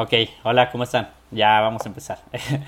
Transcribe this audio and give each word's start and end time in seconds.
Ok, 0.00 0.12
hola, 0.44 0.70
¿cómo 0.70 0.84
están? 0.84 1.10
Ya 1.32 1.60
vamos 1.60 1.84
a 1.84 1.88
empezar. 1.88 2.20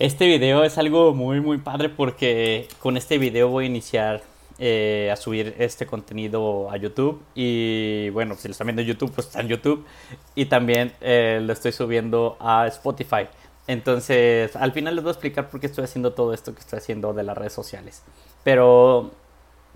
Este 0.00 0.26
video 0.26 0.64
es 0.64 0.76
algo 0.76 1.14
muy 1.14 1.40
muy 1.40 1.58
padre 1.58 1.88
porque 1.88 2.66
con 2.80 2.96
este 2.96 3.16
video 3.18 3.46
voy 3.46 3.66
a 3.66 3.66
iniciar 3.68 4.22
eh, 4.58 5.08
a 5.12 5.14
subir 5.14 5.54
este 5.60 5.86
contenido 5.86 6.68
a 6.68 6.76
YouTube 6.78 7.22
y 7.36 8.10
bueno, 8.10 8.34
si 8.34 8.48
lo 8.48 8.52
están 8.52 8.66
viendo 8.66 8.82
en 8.82 8.88
YouTube, 8.88 9.12
pues 9.12 9.28
está 9.28 9.40
en 9.40 9.46
YouTube 9.46 9.86
y 10.34 10.46
también 10.46 10.92
eh, 11.00 11.38
lo 11.40 11.52
estoy 11.52 11.70
subiendo 11.70 12.36
a 12.40 12.66
Spotify. 12.66 13.28
Entonces, 13.68 14.56
al 14.56 14.72
final 14.72 14.96
les 14.96 15.04
voy 15.04 15.10
a 15.10 15.12
explicar 15.12 15.48
por 15.48 15.60
qué 15.60 15.68
estoy 15.68 15.84
haciendo 15.84 16.12
todo 16.12 16.34
esto 16.34 16.52
que 16.54 16.60
estoy 16.60 16.78
haciendo 16.78 17.12
de 17.12 17.22
las 17.22 17.38
redes 17.38 17.52
sociales. 17.52 18.02
Pero 18.42 19.12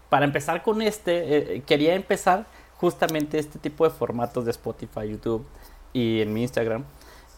para 0.09 0.25
empezar 0.25 0.65
con 0.65 0.83
este, 0.83 1.37
eh, 1.59 1.63
quería 1.65 1.95
empezar 1.95 2.45
justamente 2.79 3.39
este 3.39 3.61
tipo 3.61 3.85
de 3.85 3.91
formatos 3.91 4.45
de 4.45 4.51
Spotify, 4.51 5.09
YouTube 5.09 5.47
y 5.97 6.21
en 6.21 6.35
mi 6.35 6.43
Instagram 6.43 6.85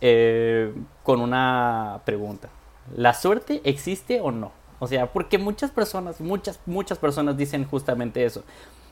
eh, 0.00 0.74
con 1.04 1.20
una 1.20 2.02
pregunta. 2.04 2.48
¿La 2.96 3.14
suerte 3.14 3.60
existe 3.62 4.20
o 4.20 4.32
no? 4.32 4.50
O 4.80 4.88
sea, 4.88 5.12
porque 5.12 5.38
muchas 5.38 5.70
personas, 5.70 6.20
muchas, 6.20 6.58
muchas 6.66 6.98
personas 6.98 7.36
dicen 7.36 7.64
justamente 7.64 8.24
eso. 8.24 8.42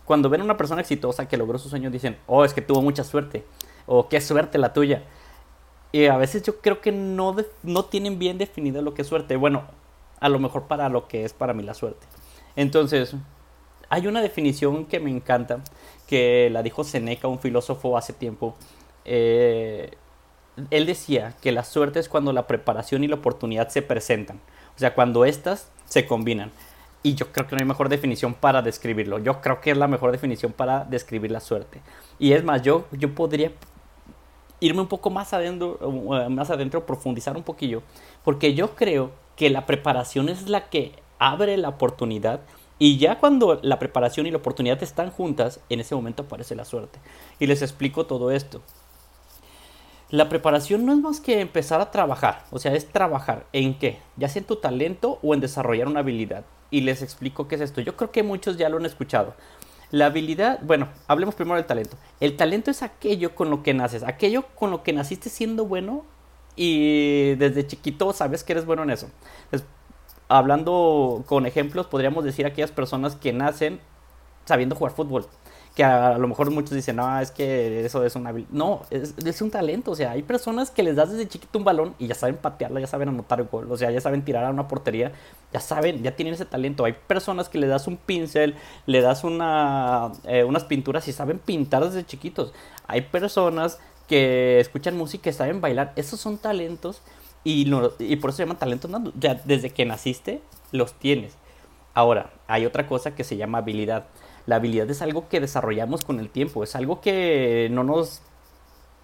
Cuando 0.05 0.31
ven 0.31 0.43
a 0.43 0.45
una 0.45 0.57
persona 0.57 0.83
exitosa 0.83 1.27
que 1.27 1.37
logró 1.37 1.59
su 1.59 1.69
sueño, 1.69 1.91
dicen, 1.91 2.17
oh, 2.29 2.45
es 2.45 2.55
que 2.55 2.63
tuvo 2.63 2.81
mucha 2.81 3.03
suerte. 3.03 3.45
O 3.87 4.09
qué 4.09 4.21
suerte 4.21 4.57
la 4.57 4.73
tuya. 4.73 5.03
Y 5.91 6.07
a 6.07 6.17
veces 6.17 6.45
yo 6.45 6.61
creo 6.61 6.81
que 6.81 6.93
no, 6.93 7.35
no 7.65 7.85
tienen 7.87 8.21
bien 8.21 8.39
definido 8.39 8.83
lo 8.83 8.95
que 8.95 9.03
es 9.03 9.09
suerte. 9.09 9.35
Bueno, 9.35 9.65
a 10.21 10.29
lo 10.29 10.39
mejor 10.39 10.69
para 10.69 10.89
lo 10.89 11.09
que 11.09 11.25
es 11.25 11.33
para 11.33 11.55
mí 11.55 11.65
la 11.65 11.75
suerte. 11.75 12.07
Entonces, 12.55 13.17
hay 13.89 14.07
una 14.07 14.23
definición 14.23 14.85
que 14.87 15.01
me 15.01 15.11
encanta, 15.11 15.61
que 16.07 16.51
la 16.53 16.63
dijo 16.63 16.85
Seneca, 16.85 17.27
un 17.27 17.41
filósofo 17.41 17.99
hace 17.99 18.13
tiempo. 18.13 18.55
Eh, 19.07 19.91
él 20.71 20.87
decía 20.87 21.35
que 21.41 21.53
la 21.53 21.65
suerte 21.65 22.01
es 22.01 22.09
cuando 22.09 22.33
la 22.33 22.47
preparación 22.47 23.05
y 23.05 23.09
la 23.09 23.17
oportunidad 23.17 23.69
se 23.69 23.83
presentan. 23.83 24.41
O 24.75 24.79
sea, 24.79 24.95
cuando 24.95 25.25
estas 25.25 25.71
se 25.87 26.07
combinan. 26.07 26.51
Y 27.03 27.15
yo 27.15 27.31
creo 27.31 27.47
que 27.47 27.55
no 27.55 27.61
hay 27.61 27.67
mejor 27.67 27.89
definición 27.89 28.35
para 28.35 28.63
describirlo. 28.63 29.19
Yo 29.19 29.41
creo 29.41 29.61
que 29.61 29.71
es 29.71 29.77
la 29.77 29.87
mejor 29.87 30.13
definición 30.13 30.53
para 30.53 30.85
describir 30.85 31.31
la 31.31 31.41
suerte. 31.41 31.81
Y 32.19 32.33
es 32.33 32.43
más, 32.43 32.63
yo, 32.63 32.87
yo 32.91 33.15
podría 33.15 33.53
irme 34.59 34.81
un 34.81 34.89
poco 34.89 35.11
más 35.11 35.33
adentro, 35.33 35.79
eh, 35.81 36.29
más 36.29 36.51
adentro, 36.51 36.85
profundizar 36.85 37.37
un 37.37 37.45
poquillo. 37.45 37.83
Porque 38.25 38.55
yo 38.55 38.75
creo 38.75 39.13
que 39.37 39.51
la 39.51 39.67
preparación 39.67 40.29
es 40.29 40.49
la 40.49 40.69
que 40.69 40.93
abre 41.19 41.57
la 41.57 41.69
oportunidad 41.69 42.41
y 42.79 42.99
ya 42.99 43.19
cuando 43.19 43.59
la 43.63 43.79
preparación 43.79 44.27
y 44.27 44.31
la 44.31 44.37
oportunidad 44.37 44.83
están 44.83 45.11
juntas, 45.11 45.61
en 45.71 45.81
ese 45.81 45.95
momento 45.95 46.25
aparece 46.25 46.55
la 46.55 46.65
suerte. 46.65 46.99
Y 47.39 47.47
les 47.47 47.63
explico 47.63 48.07
todo 48.07 48.31
esto. 48.31 48.61
La 50.11 50.29
preparación 50.29 50.87
no 50.87 50.93
es 50.93 51.01
más 51.01 51.21
que 51.21 51.41
empezar 51.41 51.81
a 51.81 51.91
trabajar, 51.91 52.45
o 52.53 52.61
sea, 52.61 52.75
es 52.75 52.87
trabajar 52.87 53.47
en 53.53 53.77
qué, 53.77 53.99
ya 54.17 54.29
sea 54.29 54.41
en 54.41 54.47
tu 54.47 54.57
talento 54.57 55.19
o 55.21 55.35
en 55.35 55.41
desarrollar 55.41 55.89
una 55.89 56.01
habilidad. 56.01 56.45
Y 56.71 56.83
les 56.83 57.03
explico 57.03 57.49
qué 57.49 57.57
es 57.57 57.61
esto. 57.61 57.81
Yo 57.81 57.97
creo 57.97 58.13
que 58.13 58.23
muchos 58.23 58.57
ya 58.57 58.69
lo 58.69 58.77
han 58.77 58.87
escuchado. 58.87 59.35
La 59.91 60.07
habilidad, 60.07 60.61
bueno, 60.63 60.89
hablemos 61.09 61.35
primero 61.35 61.57
del 61.57 61.67
talento. 61.67 61.97
El 62.21 62.37
talento 62.37 62.71
es 62.71 62.83
aquello 62.83 63.35
con 63.35 63.51
lo 63.51 63.63
que 63.63 63.75
naces, 63.75 64.05
aquello 64.05 64.45
con 64.55 64.71
lo 64.71 64.83
que 64.83 64.93
naciste 64.93 65.29
siendo 65.29 65.65
bueno 65.65 66.05
y 66.55 67.35
desde 67.35 67.67
chiquito 67.67 68.13
sabes 68.13 68.45
que 68.45 68.53
eres 68.53 68.65
bueno 68.65 68.85
en 68.85 68.91
eso. 68.91 69.11
hablando 70.29 71.25
con 71.27 71.47
ejemplos, 71.47 71.87
podríamos 71.87 72.25
decir 72.25 72.47
aquellas 72.47 72.73
personas 72.73 73.17
que 73.17 73.33
nacen 73.33 73.81
sabiendo 74.45 74.77
jugar 74.77 74.93
fútbol 74.93 75.27
que 75.77 75.85
a, 75.85 76.17
lo 76.17 76.27
mejor 76.27 76.51
muchos 76.51 76.71
dicen, 76.71 76.97
no, 76.97 77.21
es 77.21 77.31
que 77.31 77.85
eso 77.85 78.03
es 78.03 78.17
una 78.17 78.33
No, 78.51 78.81
es, 78.89 79.43
un 79.43 79.51
talento. 79.51 79.91
O 79.91 79.95
sea, 79.95 80.13
hay 80.13 80.23
personas 80.23 80.71
que 80.71 80.83
les 80.83 80.97
das 80.97 81.13
desde 81.13 81.29
chiquito 81.29 81.59
un 81.59 81.67
balón 81.67 81.95
y 81.99 82.07
ya 82.07 82.15
saben 82.15 82.37
patearlo, 82.37 82.81
ya 82.81 82.87
saben 82.87 83.11
anotar 83.11 83.45
gol, 83.45 83.71
o 83.71 83.77
sea, 83.77 83.91
ya 83.91 84.01
saben 84.01 84.25
tirar 84.25 84.47
a 84.47 84.51
una 84.51 84.69
portería, 84.69 85.13
ya 85.53 85.61
saben, 85.61 86.03
ya 86.03 86.17
tienen 86.17 86.33
ese 86.33 86.47
talento. 86.47 86.87
Hay 86.87 86.95
personas 86.95 87.51
que 87.51 87.59
le 87.59 87.67
das 87.67 87.87
un 87.87 87.99
pincel, 87.99 88.55
le 88.87 89.03
das 89.03 89.23
una, 89.23 90.13
eh, 90.25 90.45
unas 90.45 90.65
pinturas 90.65 91.07
y 91.09 91.13
saben 91.13 91.39
pintar 91.39 91.85
desde 91.85 92.07
chiquitos. 92.07 92.55
Hay 92.87 93.03
personas 93.03 93.79
que 94.09 94.59
escuchan 94.61 94.97
música 94.97 95.29
y 95.29 95.35
saben 95.35 95.61
bailar. 95.61 95.93
Esos 95.97 96.19
son 96.19 96.39
talentos 96.39 97.03
y, 97.45 97.71
y 97.99 98.17
por 98.17 98.31
eso 98.31 98.39
se 98.39 98.45
llaman 98.45 98.59
talentos. 98.59 98.91
Ya 99.21 99.35
desde 99.45 99.69
que 99.69 99.85
naciste, 99.85 100.41
los 100.73 100.95
tienes. 100.95 101.35
Ahora, 101.93 102.31
hay 102.47 102.65
otra 102.65 102.87
cosa 102.87 103.15
que 103.15 103.25
se 103.25 103.37
llama 103.37 103.59
habilidad 103.59 104.07
la 104.47 104.57
habilidad 104.57 104.89
es 104.91 105.03
algo 105.03 105.29
que 105.29 105.41
desarrollamos 105.41 106.05
con 106.05 106.21
el 106.21 106.31
tiempo, 106.31 106.63
es 106.63 106.77
algo 106.77 107.01
que 107.01 107.69
no 107.71 107.85
nos, 107.85 108.23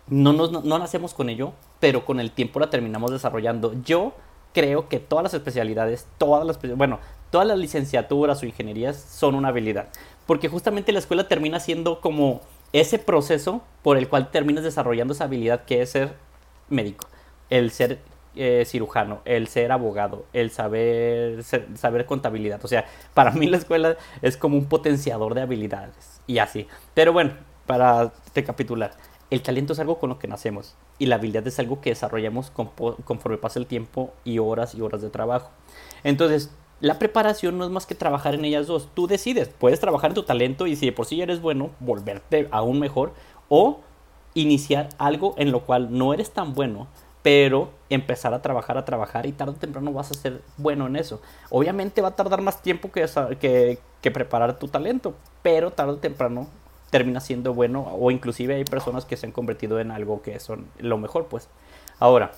no 0.08 0.32
nos 0.32 0.64
no, 0.64 0.78
nacemos 0.78 1.14
con 1.14 1.28
ello, 1.28 1.53
pero 1.80 2.04
con 2.04 2.20
el 2.20 2.30
tiempo 2.30 2.60
la 2.60 2.70
terminamos 2.70 3.10
desarrollando. 3.10 3.75
Yo 3.84 4.12
creo 4.54 4.88
que 4.88 5.00
todas 5.00 5.25
las 5.25 5.34
especialidades, 5.34 6.06
todas 6.19 6.47
las, 6.47 6.60
bueno, 6.76 7.00
todas 7.30 7.47
las 7.47 7.58
licenciaturas 7.58 8.42
o 8.42 8.47
ingenierías 8.47 8.97
son 8.97 9.34
una 9.34 9.48
habilidad, 9.48 9.88
porque 10.26 10.48
justamente 10.48 10.92
la 10.92 11.00
escuela 11.00 11.26
termina 11.28 11.59
siendo 11.59 12.00
como 12.00 12.41
ese 12.72 12.98
proceso 12.98 13.62
por 13.82 13.98
el 13.98 14.09
cual 14.09 14.30
terminas 14.30 14.64
desarrollando 14.64 15.12
esa 15.12 15.24
habilidad 15.24 15.64
que 15.64 15.82
es 15.82 15.91
ser 15.91 16.14
médico, 16.69 17.06
el 17.50 17.70
ser 17.70 17.98
eh, 18.34 18.65
cirujano, 18.66 19.20
el 19.25 19.48
ser 19.48 19.72
abogado, 19.72 20.25
el 20.32 20.50
saber, 20.50 21.43
saber 21.43 22.06
contabilidad. 22.06 22.65
O 22.65 22.69
sea, 22.69 22.87
para 23.15 23.32
mí 23.32 23.47
la 23.47 23.59
escuela 23.59 23.97
es 24.22 24.37
como 24.37 24.56
un 24.56 24.66
potenciador 24.66 25.34
de 25.34 25.43
habilidades 25.43 26.20
y 26.26 26.38
así. 26.38 26.66
Pero 26.94 27.12
bueno, 27.12 27.32
para 27.66 28.12
recapitular, 28.34 28.92
el 29.31 29.42
talento 29.42 29.72
es 29.72 29.78
algo 29.78 29.98
con 29.98 30.10
lo 30.10 30.19
que 30.19 30.28
nacemos 30.28 30.75
y 30.98 31.06
la 31.06 31.16
habilidad 31.16 31.47
es 31.47 31.59
algo 31.59 31.81
que 31.81 31.91
desarrollamos 31.91 32.50
conforme 32.50 33.38
pasa 33.38 33.59
el 33.59 33.66
tiempo 33.66 34.12
y 34.25 34.38
horas 34.38 34.75
y 34.75 34.81
horas 34.81 35.03
de 35.03 35.10
trabajo. 35.10 35.50
Entonces, 36.04 36.50
la 36.81 36.98
preparación 36.98 37.59
no 37.59 37.65
es 37.65 37.71
más 37.71 37.87
que 37.87 37.94
trabajar 37.94 38.34
en 38.34 38.44
ellas 38.44 38.66
dos. 38.66 38.88
Tú 38.92 39.06
decides, 39.06 39.48
puedes 39.48 39.78
trabajar 39.78 40.10
en 40.10 40.15
tu 40.16 40.25
talento 40.25 40.66
y 40.66 40.76
si 40.76 40.87
de 40.87 40.92
por 40.92 41.06
sí 41.06 41.22
eres 41.22 41.41
bueno, 41.41 41.71
volverte 41.81 42.48
aún 42.50 42.81
mejor 42.81 43.15
o 43.48 43.81
iniciar 44.34 44.88
algo 44.98 45.34
en 45.38 45.53
lo 45.53 45.60
cual 45.60 45.97
no 45.97 46.12
eres 46.12 46.32
tan 46.32 46.54
bueno, 46.54 46.88
pero 47.22 47.71
empezar 47.88 48.34
a 48.34 48.43
trabajar, 48.43 48.77
a 48.77 48.84
trabajar 48.84 49.27
y 49.27 49.33
tarde 49.33 49.53
o 49.53 49.56
temprano 49.56 49.93
vas 49.93 50.10
a 50.10 50.15
ser 50.15 50.43
bueno 50.56 50.87
en 50.87 50.97
eso. 50.97 51.21
Obviamente 51.50 52.03
va 52.03 52.09
a 52.09 52.16
tardar 52.16 52.43
más 52.43 52.62
tiempo 52.62 52.91
que, 52.91 53.06
que, 54.00 54.10
preparar 54.10 54.59
tu 54.59 54.69
talento, 54.69 55.15
pero 55.43 55.71
tarde 55.71 55.93
o 55.93 55.97
temprano 55.99 56.49
termina 56.91 57.21
siendo 57.21 57.55
bueno 57.55 57.87
o 57.99 58.10
inclusive 58.10 58.56
hay 58.56 58.65
personas 58.65 59.05
que 59.05 59.16
se 59.16 59.27
han 59.27 59.33
convertido 59.33 59.81
en 59.81 59.91
algo 59.91 60.21
que 60.21 60.38
son 60.41 60.66
lo 60.78 60.99
mejor 60.99 61.27
pues. 61.27 61.49
Ahora, 62.00 62.33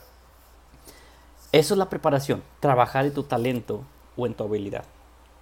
eso 1.53 1.75
es 1.75 1.79
la 1.79 1.89
preparación, 1.89 2.43
trabajar 2.61 3.07
en 3.07 3.15
tu 3.15 3.23
talento 3.23 3.83
o 4.17 4.27
en 4.27 4.35
tu 4.35 4.45
habilidad. 4.45 4.85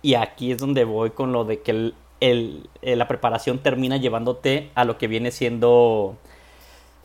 Y 0.02 0.14
aquí 0.14 0.52
es 0.52 0.58
donde 0.58 0.84
voy 0.84 1.10
con 1.10 1.32
lo 1.32 1.44
de 1.44 1.62
que 1.62 1.72
el, 1.72 1.94
el, 2.20 2.68
la 2.82 3.08
preparación 3.08 3.58
termina 3.58 3.96
llevándote 3.96 4.70
a 4.74 4.84
lo 4.84 4.98
que 4.98 5.08
viene 5.08 5.32
siendo 5.32 6.16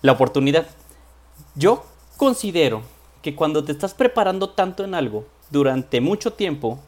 la 0.02 0.12
oportunidad. 0.12 0.68
Yo 1.56 1.84
Considero 2.18 2.82
que 3.22 3.36
cuando 3.36 3.64
te 3.64 3.72
estás 3.72 3.94
preparando 3.94 4.50
tanto 4.50 4.84
en 4.84 4.96
algo 4.96 5.26
durante 5.52 6.02
mucho 6.02 6.34
tiempo, 6.34 6.80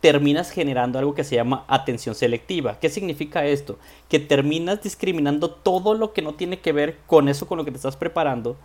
terminas 0.00 0.50
generando 0.50 0.98
algo 0.98 1.14
que 1.14 1.22
se 1.22 1.36
llama 1.36 1.64
atención 1.68 2.16
selectiva. 2.16 2.80
¿Qué 2.80 2.88
significa 2.88 3.46
esto? 3.46 3.78
Que 4.08 4.18
terminas 4.18 4.82
discriminando 4.82 5.50
todo 5.52 5.94
lo 5.94 6.12
que 6.12 6.20
no 6.20 6.34
tiene 6.34 6.58
que 6.58 6.72
ver 6.72 6.98
con 7.06 7.28
eso 7.28 7.46
con 7.46 7.58
lo 7.58 7.64
que 7.64 7.70
te 7.70 7.76
estás 7.76 7.96
preparando 7.96 8.56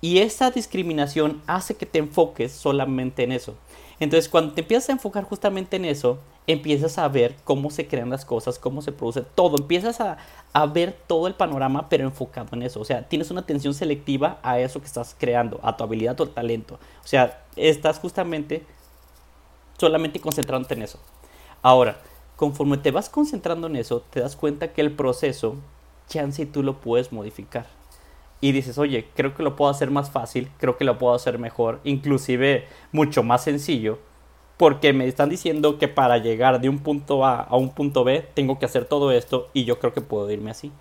y 0.00 0.18
esa 0.18 0.50
discriminación 0.50 1.42
hace 1.46 1.74
que 1.74 1.86
te 1.86 1.98
enfoques 1.98 2.52
solamente 2.52 3.22
en 3.22 3.32
eso. 3.32 3.54
Entonces, 3.98 4.30
cuando 4.30 4.54
te 4.54 4.62
empiezas 4.62 4.88
a 4.88 4.92
enfocar 4.92 5.24
justamente 5.24 5.76
en 5.76 5.84
eso, 5.84 6.18
empiezas 6.46 6.96
a 6.96 7.06
ver 7.08 7.36
cómo 7.44 7.70
se 7.70 7.86
crean 7.86 8.08
las 8.08 8.24
cosas, 8.24 8.58
cómo 8.58 8.80
se 8.80 8.92
produce 8.92 9.20
todo. 9.20 9.58
Empiezas 9.58 10.00
a, 10.00 10.16
ver 10.72 10.98
todo 11.06 11.26
el 11.26 11.34
panorama, 11.34 11.90
pero 11.90 12.04
enfocado 12.04 12.48
en 12.52 12.62
eso. 12.62 12.80
O 12.80 12.84
sea, 12.86 13.06
tienes 13.06 13.30
una 13.30 13.42
atención 13.42 13.74
selectiva 13.74 14.38
a 14.42 14.58
eso 14.58 14.80
que 14.80 14.86
estás 14.86 15.14
creando, 15.18 15.60
a 15.62 15.76
tu 15.76 15.84
habilidad, 15.84 16.14
a 16.14 16.16
tu 16.16 16.26
talento. 16.26 16.78
O 17.04 17.06
sea, 17.06 17.44
estás 17.56 17.98
justamente 17.98 18.64
solamente 19.78 20.18
concentrándote 20.18 20.74
en 20.74 20.82
eso. 20.82 20.98
Ahora, 21.60 21.98
conforme 22.36 22.78
te 22.78 22.90
vas 22.90 23.10
concentrando 23.10 23.66
en 23.66 23.76
eso, 23.76 24.02
te 24.08 24.20
das 24.20 24.34
cuenta 24.34 24.72
que 24.72 24.80
el 24.80 24.92
proceso, 24.92 25.56
chance 26.08 26.40
y 26.40 26.46
tú 26.46 26.62
lo 26.62 26.80
puedes 26.80 27.12
modificar 27.12 27.79
y 28.40 28.52
dices, 28.52 28.78
oye, 28.78 29.06
creo 29.14 29.34
que 29.34 29.42
lo 29.42 29.56
puedo 29.56 29.70
hacer 29.70 29.90
más 29.90 30.10
fácil, 30.10 30.50
creo 30.58 30.76
que 30.76 30.84
lo 30.84 30.98
puedo 30.98 31.14
hacer 31.14 31.38
mejor, 31.38 31.80
inclusive 31.84 32.66
mucho 32.92 33.22
más 33.22 33.44
sencillo, 33.44 33.98
porque 34.56 34.92
me 34.92 35.06
están 35.06 35.28
diciendo 35.28 35.78
que 35.78 35.88
para 35.88 36.18
llegar 36.18 36.60
de 36.60 36.68
un 36.68 36.78
punto 36.78 37.24
A 37.24 37.40
a 37.40 37.56
un 37.56 37.70
punto 37.70 38.04
B 38.04 38.26
tengo 38.34 38.58
que 38.58 38.66
hacer 38.66 38.84
todo 38.86 39.12
esto 39.12 39.48
y 39.52 39.64
yo 39.64 39.78
creo 39.78 39.92
que 39.92 40.00
puedo 40.00 40.30
irme 40.30 40.50
así. 40.50 40.72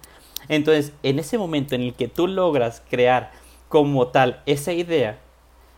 Entonces, 0.47 0.94
en 1.03 1.19
ese 1.19 1.38
momento 1.38 1.75
en 1.75 1.81
el 1.81 1.94
que 1.94 2.07
tú 2.07 2.27
logras 2.27 2.81
crear 2.89 3.31
como 3.67 4.07
tal 4.07 4.41
esa 4.45 4.73
idea 4.73 5.19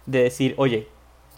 de 0.05 0.23
decir, 0.23 0.53
oye, 0.57 0.87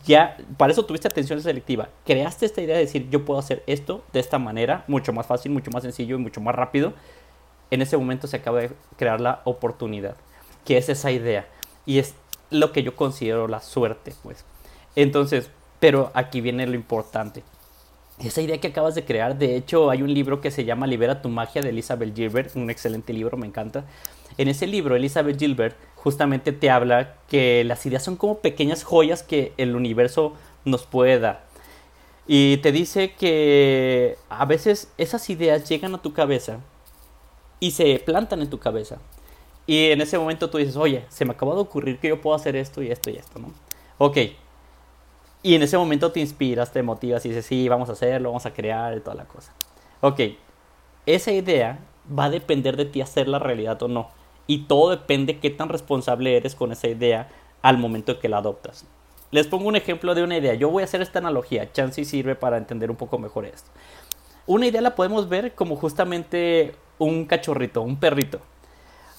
ya, 0.06 0.38
para 0.58 0.74
eso 0.74 0.86
tuviste 0.86 1.08
atención 1.08 1.42
selectiva, 1.42 1.90
creaste 2.06 2.46
esta 2.46 2.62
idea 2.62 2.76
de 2.76 2.82
decir, 2.82 3.10
yo 3.10 3.24
puedo 3.24 3.40
hacer 3.40 3.64
esto 3.66 4.04
de 4.12 4.20
esta 4.20 4.38
manera, 4.40 4.84
mucho 4.88 5.14
más 5.14 5.26
fácil, 5.26 5.54
mucho 5.54 5.72
más 5.72 5.84
sencillo 5.84 6.18
y 6.18 6.20
mucho 6.20 6.42
más 6.42 6.54
rápido, 6.54 6.94
en 7.72 7.82
ese 7.82 7.98
momento 7.98 8.28
se 8.28 8.38
acaba 8.38 8.60
de 8.60 8.72
crear 8.98 9.22
la 9.22 9.42
oportunidad 9.46 10.16
que 10.66 10.78
es 10.78 10.90
esa 10.90 11.12
idea. 11.12 11.48
Y 11.86 12.00
es 12.00 12.16
lo 12.50 12.72
que 12.72 12.84
yo 12.84 12.96
considero 12.96 13.48
la 13.48 13.62
suerte, 13.62 14.14
pues. 14.24 14.46
Entonces, 14.96 15.50
pero 15.80 16.12
aquí 16.14 16.42
viene 16.42 16.68
lo 16.68 16.76
importante. 16.76 17.44
Esa 18.20 18.42
idea 18.42 18.60
que 18.60 18.68
acabas 18.68 18.96
de 18.96 19.06
crear, 19.06 19.38
de 19.38 19.56
hecho 19.56 19.90
hay 19.90 20.04
un 20.04 20.14
libro 20.14 20.40
que 20.40 20.52
se 20.52 20.66
llama 20.66 20.88
Libera 20.88 21.22
tu 21.22 21.30
magia 21.30 21.62
de 21.62 21.70
Elizabeth 21.70 22.16
Gilbert, 22.16 22.56
un 22.56 22.70
excelente 22.70 23.12
libro, 23.12 23.38
me 23.38 23.48
encanta. 23.48 23.86
En 24.38 24.48
ese 24.48 24.68
libro, 24.68 24.96
Elizabeth 24.96 25.40
Gilbert 25.40 25.76
justamente 25.96 26.52
te 26.52 26.70
habla 26.70 27.16
que 27.28 27.64
las 27.64 27.86
ideas 27.86 28.04
son 28.04 28.16
como 28.16 28.38
pequeñas 28.40 28.84
joyas 28.84 29.24
que 29.24 29.54
el 29.58 29.76
universo 29.76 30.34
nos 30.64 30.86
puede 30.86 31.20
dar. 31.20 31.44
Y 32.28 32.58
te 32.58 32.72
dice 32.72 33.14
que 33.14 34.18
a 34.30 34.46
veces 34.46 34.90
esas 34.98 35.30
ideas 35.30 35.68
llegan 35.68 35.94
a 35.96 36.02
tu 36.02 36.14
cabeza 36.14 36.60
y 37.60 37.72
se 37.72 38.02
plantan 38.06 38.42
en 38.42 38.50
tu 38.50 38.60
cabeza. 38.60 39.00
Y 39.66 39.92
en 39.92 40.02
ese 40.02 40.18
momento 40.18 40.50
tú 40.50 40.58
dices, 40.58 40.76
oye, 40.76 41.06
se 41.10 41.26
me 41.26 41.32
acaba 41.32 41.56
de 41.56 41.62
ocurrir 41.62 42.00
que 42.00 42.10
yo 42.10 42.20
puedo 42.20 42.36
hacer 42.36 42.56
esto 42.56 42.82
y 42.82 42.92
esto 42.92 43.10
y 43.10 43.18
esto, 43.18 43.40
¿no? 43.40 43.54
Ok. 43.98 44.18
Y 45.42 45.56
en 45.56 45.64
ese 45.64 45.78
momento 45.78 46.12
te 46.12 46.20
inspiras, 46.20 46.72
te 46.72 46.84
motivas 46.84 47.26
y 47.26 47.30
dices, 47.30 47.46
sí, 47.46 47.68
vamos 47.70 47.90
a 47.90 47.94
hacerlo, 47.94 48.30
vamos 48.30 48.46
a 48.46 48.54
crear 48.54 48.96
y 48.98 49.00
toda 49.00 49.16
la 49.16 49.26
cosa. 49.26 49.54
Ok. 50.02 50.20
Esa 51.06 51.32
idea 51.32 51.80
va 52.08 52.26
a 52.26 52.30
depender 52.30 52.78
de 52.78 52.86
ti 52.86 53.02
hacerla 53.02 53.40
realidad 53.40 53.82
o 53.84 53.88
no. 53.88 54.10
Y 54.48 54.66
todo 54.66 54.90
depende 54.90 55.40
qué 55.40 55.50
tan 55.50 55.70
responsable 55.70 56.36
eres 56.36 56.56
con 56.56 56.72
esa 56.72 56.88
idea 56.88 57.30
al 57.62 57.78
momento 57.78 58.20
que 58.20 58.30
la 58.30 58.38
adoptas. 58.38 58.86
Les 59.32 59.48
pongo 59.48 59.68
un 59.68 59.76
ejemplo 59.76 60.14
de 60.14 60.24
una 60.24 60.38
idea. 60.38 60.54
Yo 60.54 60.70
voy 60.70 60.84
a 60.84 60.86
hacer 60.86 61.02
esta 61.02 61.20
analogía. 61.20 61.72
Chance 61.72 62.06
sirve 62.06 62.36
para 62.36 62.58
entender 62.58 62.92
un 62.92 62.98
poco 62.98 63.18
mejor 63.18 63.46
esto. 63.46 63.72
Una 64.46 64.68
idea 64.68 64.82
la 64.82 64.96
podemos 64.96 65.30
ver 65.30 65.56
como 65.56 65.76
justamente 65.76 66.76
un 67.00 67.26
cachorrito, 67.26 67.82
un 67.82 67.98
perrito. 67.98 68.42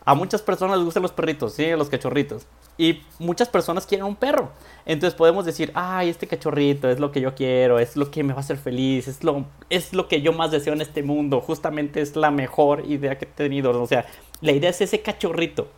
A 0.04 0.14
muchas 0.14 0.42
personas 0.42 0.76
les 0.76 0.84
gustan 0.84 1.02
los 1.02 1.12
perritos, 1.12 1.54
¿sí? 1.54 1.70
Los 1.70 1.88
cachorritos. 1.88 2.46
Y 2.76 3.02
muchas 3.18 3.48
personas 3.48 3.86
quieren 3.86 4.06
un 4.06 4.16
perro. 4.16 4.50
Entonces 4.84 5.16
podemos 5.16 5.46
decir, 5.46 5.72
ay, 5.74 6.10
este 6.10 6.26
cachorrito 6.26 6.90
es 6.90 7.00
lo 7.00 7.10
que 7.10 7.20
yo 7.20 7.34
quiero, 7.34 7.78
es 7.78 7.96
lo 7.96 8.10
que 8.10 8.22
me 8.22 8.34
va 8.34 8.38
a 8.38 8.40
hacer 8.40 8.58
feliz, 8.58 9.08
es 9.08 9.24
lo, 9.24 9.46
es 9.70 9.94
lo 9.94 10.06
que 10.08 10.20
yo 10.20 10.32
más 10.32 10.50
deseo 10.50 10.74
en 10.74 10.82
este 10.82 11.02
mundo. 11.02 11.40
Justamente 11.40 12.02
es 12.02 12.16
la 12.16 12.30
mejor 12.30 12.84
idea 12.86 13.16
que 13.16 13.24
he 13.24 13.28
tenido. 13.28 13.80
O 13.80 13.86
sea, 13.86 14.04
la 14.42 14.52
idea 14.52 14.70
es 14.70 14.80
ese 14.80 15.00
cachorrito. 15.00 15.68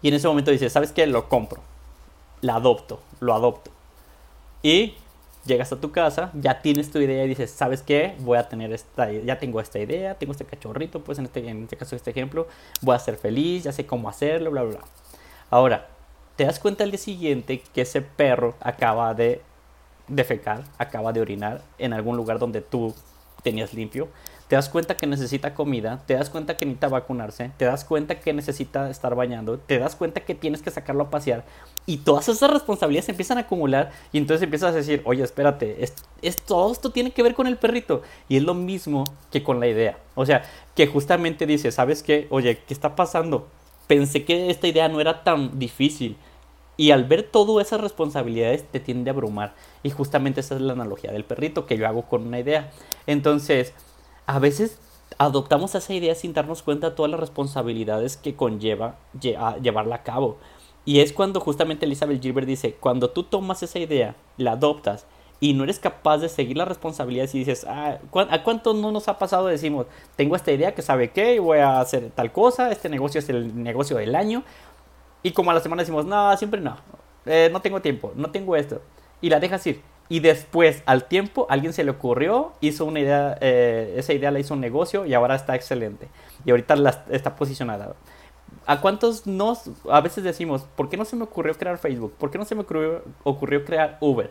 Y 0.00 0.08
en 0.08 0.14
ese 0.14 0.28
momento 0.28 0.50
dices, 0.50 0.72
¿sabes 0.72 0.92
qué? 0.92 1.06
Lo 1.06 1.28
compro. 1.28 1.62
La 2.42 2.56
adopto, 2.56 3.00
lo 3.20 3.34
adopto. 3.34 3.70
Y 4.62 4.94
llegas 5.44 5.72
a 5.72 5.80
tu 5.80 5.92
casa, 5.92 6.30
ya 6.34 6.62
tienes 6.62 6.90
tu 6.90 6.98
idea 6.98 7.24
y 7.24 7.28
dices, 7.28 7.50
¿sabes 7.50 7.82
qué? 7.82 8.14
Voy 8.20 8.38
a 8.38 8.48
tener 8.48 8.72
esta, 8.72 9.10
ya 9.10 9.38
tengo 9.38 9.60
esta 9.60 9.78
idea, 9.78 10.14
tengo 10.14 10.32
este 10.32 10.44
cachorrito, 10.44 11.02
pues 11.04 11.18
en 11.18 11.26
este, 11.26 11.48
en 11.48 11.64
este 11.64 11.76
caso, 11.76 11.96
este 11.96 12.10
ejemplo, 12.10 12.46
voy 12.80 12.96
a 12.96 12.98
ser 12.98 13.16
feliz, 13.16 13.64
ya 13.64 13.72
sé 13.72 13.86
cómo 13.86 14.08
hacerlo, 14.08 14.50
bla, 14.50 14.62
bla, 14.62 14.78
bla. 14.78 14.86
Ahora, 15.50 15.88
te 16.36 16.44
das 16.44 16.58
cuenta 16.58 16.84
al 16.84 16.90
día 16.90 16.98
siguiente 16.98 17.62
que 17.72 17.82
ese 17.82 18.02
perro 18.02 18.54
acaba 18.60 19.14
de 19.14 19.40
defecar, 20.08 20.64
acaba 20.78 21.12
de 21.12 21.20
orinar 21.20 21.62
en 21.78 21.92
algún 21.92 22.16
lugar 22.16 22.38
donde 22.38 22.60
tú 22.60 22.94
tenías 23.42 23.74
limpio, 23.74 24.08
te 24.48 24.56
das 24.56 24.68
cuenta 24.68 24.96
que 24.96 25.06
necesita 25.06 25.54
comida, 25.54 26.02
te 26.06 26.14
das 26.14 26.30
cuenta 26.30 26.56
que 26.56 26.66
necesita 26.66 26.88
vacunarse, 26.88 27.50
te 27.56 27.64
das 27.64 27.84
cuenta 27.84 28.20
que 28.20 28.32
necesita 28.32 28.90
estar 28.90 29.14
bañando, 29.14 29.58
te 29.58 29.78
das 29.78 29.96
cuenta 29.96 30.20
que 30.20 30.34
tienes 30.34 30.62
que 30.62 30.70
sacarlo 30.70 31.04
a 31.04 31.10
pasear 31.10 31.44
y 31.86 31.98
todas 31.98 32.28
esas 32.28 32.50
responsabilidades 32.50 33.06
se 33.06 33.12
empiezan 33.12 33.38
a 33.38 33.42
acumular 33.42 33.90
y 34.12 34.18
entonces 34.18 34.42
empiezas 34.42 34.72
a 34.72 34.76
decir, 34.76 35.02
oye, 35.04 35.22
espérate, 35.22 35.84
es, 36.22 36.36
todo 36.36 36.72
esto 36.72 36.90
tiene 36.90 37.10
que 37.10 37.22
ver 37.22 37.34
con 37.34 37.46
el 37.46 37.56
perrito 37.56 38.02
y 38.28 38.36
es 38.36 38.42
lo 38.42 38.54
mismo 38.54 39.04
que 39.30 39.42
con 39.42 39.60
la 39.60 39.66
idea. 39.66 39.98
O 40.14 40.24
sea, 40.24 40.42
que 40.74 40.86
justamente 40.86 41.46
dice, 41.46 41.72
¿sabes 41.72 42.02
qué? 42.02 42.26
Oye, 42.30 42.58
¿qué 42.66 42.72
está 42.72 42.96
pasando? 42.96 43.48
Pensé 43.86 44.24
que 44.24 44.50
esta 44.50 44.66
idea 44.66 44.88
no 44.88 45.00
era 45.00 45.24
tan 45.24 45.58
difícil. 45.58 46.16
Y 46.76 46.90
al 46.90 47.04
ver 47.04 47.22
todas 47.22 47.66
esas 47.66 47.80
responsabilidades 47.80 48.64
te 48.64 48.80
tiende 48.80 49.10
a 49.10 49.12
abrumar. 49.12 49.54
Y 49.84 49.90
justamente 49.90 50.40
esa 50.40 50.56
es 50.56 50.60
la 50.60 50.72
analogía 50.72 51.12
del 51.12 51.24
perrito 51.24 51.66
que 51.66 51.76
yo 51.76 51.86
hago 51.86 52.02
con 52.02 52.26
una 52.26 52.40
idea. 52.40 52.72
Entonces, 53.06 53.74
a 54.26 54.38
veces 54.38 54.78
adoptamos 55.18 55.74
esa 55.74 55.92
idea 55.92 56.14
sin 56.14 56.32
darnos 56.32 56.62
cuenta 56.62 56.90
de 56.90 56.96
todas 56.96 57.10
las 57.10 57.20
responsabilidades 57.20 58.16
que 58.16 58.34
conlleva 58.34 58.96
llevarla 59.20 59.96
a 59.96 60.02
cabo. 60.02 60.38
Y 60.84 61.00
es 61.00 61.12
cuando 61.12 61.40
justamente 61.40 61.86
Elizabeth 61.86 62.20
Gilbert 62.20 62.46
dice, 62.46 62.74
cuando 62.74 63.10
tú 63.10 63.22
tomas 63.22 63.62
esa 63.62 63.78
idea, 63.78 64.16
la 64.36 64.52
adoptas 64.52 65.06
y 65.40 65.54
no 65.54 65.64
eres 65.64 65.78
capaz 65.78 66.18
de 66.18 66.28
seguir 66.28 66.56
las 66.56 66.68
responsabilidades 66.68 67.34
y 67.34 67.38
dices, 67.38 67.66
ah, 67.68 67.98
¿a 68.30 68.42
cuánto 68.42 68.74
no 68.74 68.92
nos 68.92 69.08
ha 69.08 69.18
pasado? 69.18 69.46
Decimos, 69.46 69.86
tengo 70.16 70.36
esta 70.36 70.52
idea 70.52 70.74
que 70.74 70.82
sabe 70.82 71.10
qué, 71.10 71.40
voy 71.40 71.58
a 71.58 71.80
hacer 71.80 72.10
tal 72.14 72.32
cosa, 72.32 72.70
este 72.70 72.88
negocio 72.88 73.18
es 73.18 73.28
el 73.28 73.62
negocio 73.62 73.96
del 73.96 74.14
año. 74.14 74.42
Y 75.22 75.32
como 75.32 75.50
a 75.50 75.54
la 75.54 75.60
semana 75.60 75.82
decimos, 75.82 76.04
no, 76.04 76.36
siempre 76.36 76.60
no, 76.60 76.76
eh, 77.24 77.48
no 77.50 77.60
tengo 77.60 77.80
tiempo, 77.80 78.12
no 78.14 78.30
tengo 78.30 78.56
esto. 78.56 78.82
Y 79.22 79.30
la 79.30 79.40
dejas 79.40 79.66
ir. 79.66 79.80
Y 80.08 80.20
después, 80.20 80.82
al 80.86 81.04
tiempo, 81.04 81.46
alguien 81.48 81.72
se 81.72 81.82
le 81.82 81.90
ocurrió, 81.90 82.52
hizo 82.60 82.84
una 82.84 83.00
idea, 83.00 83.38
eh, 83.40 83.94
esa 83.96 84.12
idea 84.12 84.30
la 84.30 84.38
hizo 84.38 84.54
un 84.54 84.60
negocio 84.60 85.06
y 85.06 85.14
ahora 85.14 85.34
está 85.34 85.54
excelente. 85.54 86.08
Y 86.44 86.50
ahorita 86.50 86.74
está 87.10 87.36
posicionada. 87.36 87.94
¿A 88.66 88.80
cuántos 88.80 89.26
nos, 89.26 89.70
a 89.90 90.00
veces 90.00 90.24
decimos, 90.24 90.66
¿por 90.76 90.88
qué 90.88 90.96
no 90.96 91.04
se 91.04 91.16
me 91.16 91.24
ocurrió 91.24 91.54
crear 91.54 91.78
Facebook? 91.78 92.14
¿Por 92.18 92.30
qué 92.30 92.38
no 92.38 92.44
se 92.44 92.54
me 92.54 92.62
ocurrió 93.24 93.64
crear 93.64 93.96
Uber? 94.00 94.30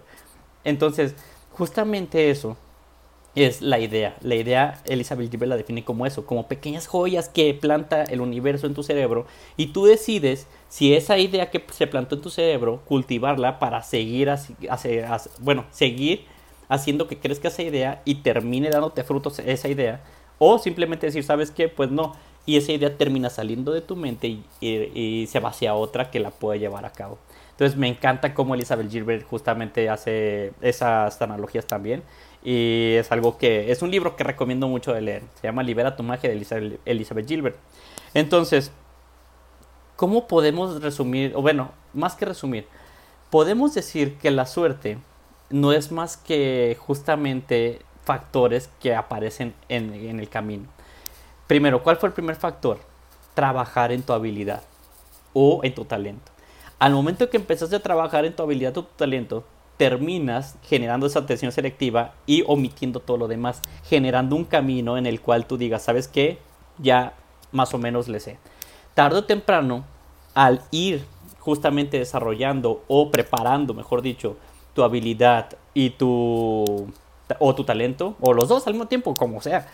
Entonces, 0.64 1.16
justamente 1.52 2.30
eso 2.30 2.56
es 3.36 3.62
la 3.62 3.80
idea. 3.80 4.16
La 4.22 4.36
idea, 4.36 4.82
Elizabeth 4.86 5.32
Gilbert 5.32 5.50
la 5.50 5.58
define 5.58 5.84
como 5.84 6.06
eso, 6.06 6.26
como 6.26 6.48
pequeñas 6.48 6.88
joyas 6.88 7.30
que 7.30 7.54
planta 7.54 8.04
el 8.04 8.22
universo 8.22 8.68
en 8.68 8.74
tu 8.74 8.84
cerebro 8.84 9.26
y 9.58 9.68
tú 9.68 9.86
decides 9.86 10.48
si 10.70 10.94
esa 10.94 11.18
idea 11.18 11.50
que 11.50 11.64
se 11.72 11.88
plantó 11.88 12.16
en 12.16 12.22
tu 12.22 12.30
cerebro, 12.30 12.82
cultivarla 12.86 13.60
para 13.60 13.82
seguir, 13.84 14.32
bueno, 15.40 15.66
seguir 15.72 16.26
haciendo 16.70 17.08
que 17.08 17.20
crezca 17.20 17.50
esa 17.50 17.64
idea 17.64 18.02
y 18.06 18.16
termine 18.16 18.70
dándote 18.70 19.04
frutos 19.04 19.40
esa 19.40 19.68
idea, 19.68 20.04
o 20.40 20.58
simplemente 20.58 21.06
decir, 21.06 21.24
¿sabes 21.24 21.52
qué? 21.52 21.70
Pues 21.70 21.92
no, 21.92 22.16
y 22.46 22.58
esa 22.58 22.72
idea 22.72 22.98
termina 22.98 23.30
saliendo 23.30 23.72
de 23.72 23.82
tu 23.82 23.96
mente 23.96 24.28
y, 24.28 24.46
y 24.62 25.28
se 25.28 25.40
va 25.40 25.50
hacia 25.50 25.76
otra 25.76 26.10
que 26.10 26.20
la 26.20 26.32
puede 26.32 26.60
llevar 26.60 26.86
a 26.86 26.92
cabo. 26.92 27.20
Entonces 27.52 27.78
me 27.78 27.88
encanta 27.88 28.34
cómo 28.34 28.56
Elizabeth 28.56 28.90
Gilbert 28.90 29.28
justamente 29.28 29.88
hace 29.90 30.54
esas 30.62 31.22
analogías 31.22 31.68
también. 31.68 32.02
Y 32.44 32.96
es 32.96 33.12
algo 33.12 33.38
que 33.38 33.72
es 33.72 33.82
un 33.82 33.92
libro 33.92 34.16
que 34.16 34.24
recomiendo 34.24 34.68
mucho 34.68 34.94
de 34.94 35.02
leer. 35.02 35.24
Se 35.40 35.48
llama 35.48 35.64
Libera 35.64 35.96
tu 35.96 36.04
magia 36.04 36.30
de 36.30 36.80
Elizabeth 36.86 37.28
Gilbert. 37.28 37.56
Entonces, 38.14 38.72
¿cómo 39.96 40.28
podemos 40.28 40.82
resumir, 40.82 41.34
o 41.36 41.42
bueno, 41.42 41.72
más 41.94 42.16
que 42.16 42.26
resumir, 42.26 42.68
podemos 43.30 43.74
decir 43.74 44.18
que 44.18 44.32
la 44.32 44.46
suerte 44.46 44.98
no 45.50 45.72
es 45.72 45.92
más 45.92 46.18
que 46.18 46.76
justamente 46.80 47.80
factores 48.04 48.70
que 48.82 48.96
aparecen 48.96 49.54
en, 49.70 49.94
en 49.94 50.20
el 50.20 50.30
camino. 50.30 50.68
Primero, 51.48 51.84
¿cuál 51.84 51.98
fue 51.98 52.10
el 52.10 52.14
primer 52.14 52.36
factor? 52.36 52.80
Trabajar 53.34 53.92
en 53.92 54.04
tu 54.04 54.14
habilidad 54.14 54.64
o 55.34 55.62
en 55.64 55.74
tu 55.74 55.86
talento. 55.86 56.32
Al 56.80 56.94
momento 56.94 57.30
que 57.30 57.38
empezaste 57.38 57.76
a 57.76 57.82
trabajar 57.82 58.26
en 58.26 58.36
tu 58.36 58.44
habilidad 58.44 58.78
o 58.78 58.84
tu 58.84 58.96
talento, 58.96 59.44
terminas 59.78 60.58
generando 60.64 61.08
esa 61.08 61.20
atención 61.20 61.52
selectiva 61.52 62.14
y 62.26 62.44
omitiendo 62.48 63.00
todo 63.00 63.18
lo 63.18 63.28
demás, 63.28 63.62
generando 63.84 64.36
un 64.36 64.46
camino 64.46 64.98
en 64.98 65.06
el 65.06 65.22
cual 65.22 65.46
tú 65.46 65.58
digas, 65.58 65.84
¿sabes 65.84 66.08
qué? 66.08 66.38
Ya 66.78 67.14
más 67.52 67.74
o 67.74 67.78
menos 67.78 68.08
le 68.08 68.20
sé. 68.20 68.38
Tarde 68.94 69.20
o 69.20 69.24
temprano, 69.24 69.86
al 70.34 70.62
ir 70.72 71.06
justamente 71.40 72.00
desarrollando 72.00 72.84
o 72.88 73.12
preparando, 73.12 73.74
mejor 73.74 74.02
dicho, 74.02 74.38
tu 74.74 74.84
habilidad 74.84 75.58
y 75.74 75.92
tu 75.92 76.88
o 77.40 77.56
tu 77.56 77.64
talento, 77.64 78.16
o 78.22 78.34
los 78.34 78.48
dos 78.48 78.68
al 78.68 78.74
mismo 78.74 78.88
tiempo, 78.88 79.16
como 79.16 79.42
sea, 79.42 79.68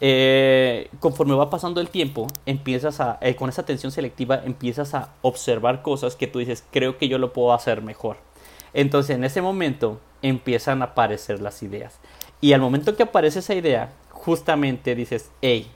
eh, 0.00 0.90
conforme 1.00 1.34
va 1.34 1.48
pasando 1.48 1.80
el 1.80 1.88
tiempo, 1.88 2.26
empiezas 2.44 3.00
a, 3.00 3.18
eh, 3.20 3.36
con 3.36 3.48
esa 3.48 3.62
atención 3.62 3.92
selectiva, 3.92 4.42
empiezas 4.44 4.94
a 4.94 5.10
observar 5.22 5.82
cosas 5.82 6.16
que 6.16 6.26
tú 6.26 6.40
dices, 6.40 6.64
creo 6.70 6.98
que 6.98 7.08
yo 7.08 7.18
lo 7.18 7.32
puedo 7.32 7.52
hacer 7.52 7.82
mejor. 7.82 8.16
Entonces, 8.74 9.16
en 9.16 9.24
ese 9.24 9.42
momento, 9.42 10.00
empiezan 10.22 10.82
a 10.82 10.86
aparecer 10.86 11.40
las 11.40 11.62
ideas. 11.62 11.98
Y 12.40 12.52
al 12.52 12.60
momento 12.60 12.96
que 12.96 13.02
aparece 13.02 13.40
esa 13.40 13.54
idea, 13.54 13.92
justamente 14.10 14.94
dices, 14.94 15.30
hey, 15.42 15.70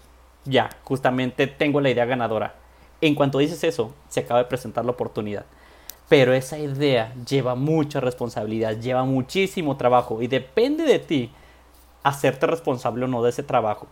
ya, 0.44 0.70
justamente 0.84 1.46
tengo 1.46 1.80
la 1.80 1.90
idea 1.90 2.04
ganadora. 2.04 2.54
En 3.00 3.14
cuanto 3.14 3.38
dices 3.38 3.62
eso, 3.64 3.94
se 4.08 4.20
acaba 4.20 4.40
de 4.40 4.46
presentar 4.48 4.84
la 4.84 4.92
oportunidad. 4.92 5.44
Pero 6.08 6.32
esa 6.32 6.58
idea 6.58 7.12
lleva 7.28 7.54
mucha 7.54 8.00
responsabilidad, 8.00 8.78
lleva 8.78 9.04
muchísimo 9.04 9.76
trabajo 9.76 10.22
y 10.22 10.28
depende 10.28 10.84
de 10.84 11.00
ti 11.00 11.30
hacerte 12.04 12.46
responsable 12.46 13.04
o 13.04 13.08
no 13.08 13.22
de 13.22 13.30
ese 13.30 13.42
trabajo. 13.42 13.88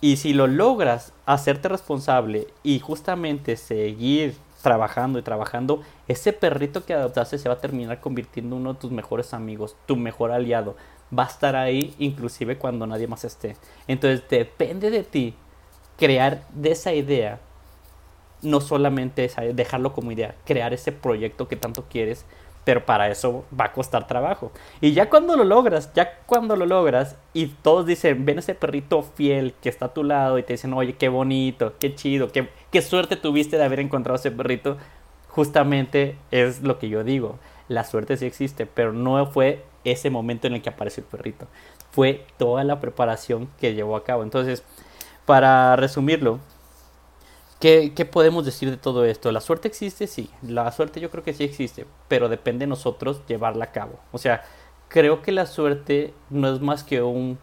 Y 0.00 0.16
si 0.16 0.32
lo 0.32 0.46
logras 0.46 1.12
hacerte 1.26 1.68
responsable 1.68 2.46
y 2.62 2.78
justamente 2.78 3.56
seguir 3.56 4.36
trabajando 4.66 5.20
y 5.20 5.22
trabajando, 5.22 5.82
ese 6.08 6.32
perrito 6.32 6.84
que 6.84 6.92
adoptaste 6.92 7.38
se 7.38 7.48
va 7.48 7.54
a 7.54 7.60
terminar 7.60 8.00
convirtiendo 8.00 8.56
en 8.56 8.62
uno 8.62 8.72
de 8.72 8.80
tus 8.80 8.90
mejores 8.90 9.32
amigos, 9.32 9.76
tu 9.86 9.94
mejor 9.94 10.32
aliado. 10.32 10.74
Va 11.16 11.22
a 11.22 11.28
estar 11.28 11.54
ahí 11.54 11.94
inclusive 12.00 12.58
cuando 12.58 12.84
nadie 12.84 13.06
más 13.06 13.24
esté. 13.24 13.56
Entonces 13.86 14.24
depende 14.28 14.90
de 14.90 15.04
ti 15.04 15.36
crear 15.96 16.42
de 16.52 16.72
esa 16.72 16.92
idea 16.92 17.38
no 18.42 18.60
solamente 18.60 19.30
dejarlo 19.54 19.92
como 19.92 20.10
idea, 20.10 20.34
crear 20.44 20.74
ese 20.74 20.90
proyecto 20.90 21.46
que 21.46 21.54
tanto 21.54 21.84
quieres, 21.88 22.24
pero 22.66 22.84
para 22.84 23.08
eso 23.08 23.44
va 23.58 23.66
a 23.66 23.72
costar 23.72 24.08
trabajo. 24.08 24.50
Y 24.80 24.92
ya 24.92 25.08
cuando 25.08 25.36
lo 25.36 25.44
logras, 25.44 25.92
ya 25.94 26.18
cuando 26.26 26.56
lo 26.56 26.66
logras 26.66 27.14
y 27.32 27.46
todos 27.46 27.86
dicen, 27.86 28.24
ven 28.24 28.40
ese 28.40 28.56
perrito 28.56 29.04
fiel 29.04 29.54
que 29.62 29.68
está 29.68 29.86
a 29.86 29.94
tu 29.94 30.02
lado 30.02 30.36
y 30.36 30.42
te 30.42 30.54
dicen, 30.54 30.72
oye, 30.72 30.94
qué 30.94 31.08
bonito, 31.08 31.74
qué 31.78 31.94
chido, 31.94 32.32
qué, 32.32 32.48
qué 32.72 32.82
suerte 32.82 33.14
tuviste 33.14 33.56
de 33.56 33.62
haber 33.62 33.78
encontrado 33.78 34.16
ese 34.16 34.32
perrito, 34.32 34.78
justamente 35.28 36.16
es 36.32 36.62
lo 36.62 36.80
que 36.80 36.88
yo 36.88 37.04
digo. 37.04 37.38
La 37.68 37.84
suerte 37.84 38.16
sí 38.16 38.26
existe, 38.26 38.66
pero 38.66 38.92
no 38.92 39.24
fue 39.26 39.62
ese 39.84 40.10
momento 40.10 40.48
en 40.48 40.54
el 40.54 40.62
que 40.62 40.70
apareció 40.70 41.04
el 41.04 41.08
perrito. 41.08 41.46
Fue 41.92 42.26
toda 42.36 42.64
la 42.64 42.80
preparación 42.80 43.48
que 43.60 43.74
llevó 43.74 43.94
a 43.94 44.02
cabo. 44.02 44.24
Entonces, 44.24 44.64
para 45.24 45.76
resumirlo, 45.76 46.40
¿qué, 47.60 48.08
podemos 48.10 48.44
decir 48.44 48.70
de 48.70 48.76
todo 48.76 49.04
esto? 49.04 49.32
¿La 49.32 49.40
suerte 49.40 49.68
existe? 49.68 50.06
Sí, 50.06 50.30
la 50.42 50.70
suerte 50.72 51.00
yo 51.00 51.10
creo 51.10 51.24
que 51.24 51.34
sí 51.34 51.44
existe, 51.44 51.86
pero 52.08 52.28
depende 52.28 52.64
de 52.64 52.68
nosotros 52.68 53.22
llevarla 53.26 53.66
a 53.66 53.72
cabo. 53.72 53.98
O 54.12 54.18
sea, 54.18 54.44
creo 54.88 55.22
que 55.22 55.32
la 55.32 55.46
suerte 55.46 56.14
no 56.30 56.52
es 56.52 56.60
más 56.60 56.84
que 56.84 57.02
un... 57.02 57.38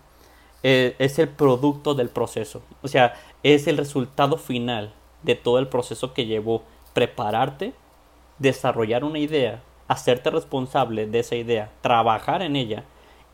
Eh, 0.63 0.95
es 0.99 1.19
el 1.19 1.27
producto 1.27 1.93
del 1.93 2.09
proceso. 2.09 2.61
O 2.81 2.87
sea, 2.87 3.15
es 3.43 3.67
el 3.67 3.77
resultado 3.77 4.37
final 4.37 4.93
de 5.23 5.35
todo 5.35 5.59
el 5.59 5.67
proceso 5.67 6.13
que 6.13 6.25
llevó 6.25 6.63
prepararte, 6.93 7.73
desarrollar 8.39 9.03
una 9.03 9.19
idea, 9.19 9.61
hacerte 9.87 10.29
responsable 10.29 11.05
de 11.05 11.19
esa 11.19 11.35
idea, 11.35 11.71
trabajar 11.81 12.41
en 12.41 12.55
ella 12.55 12.83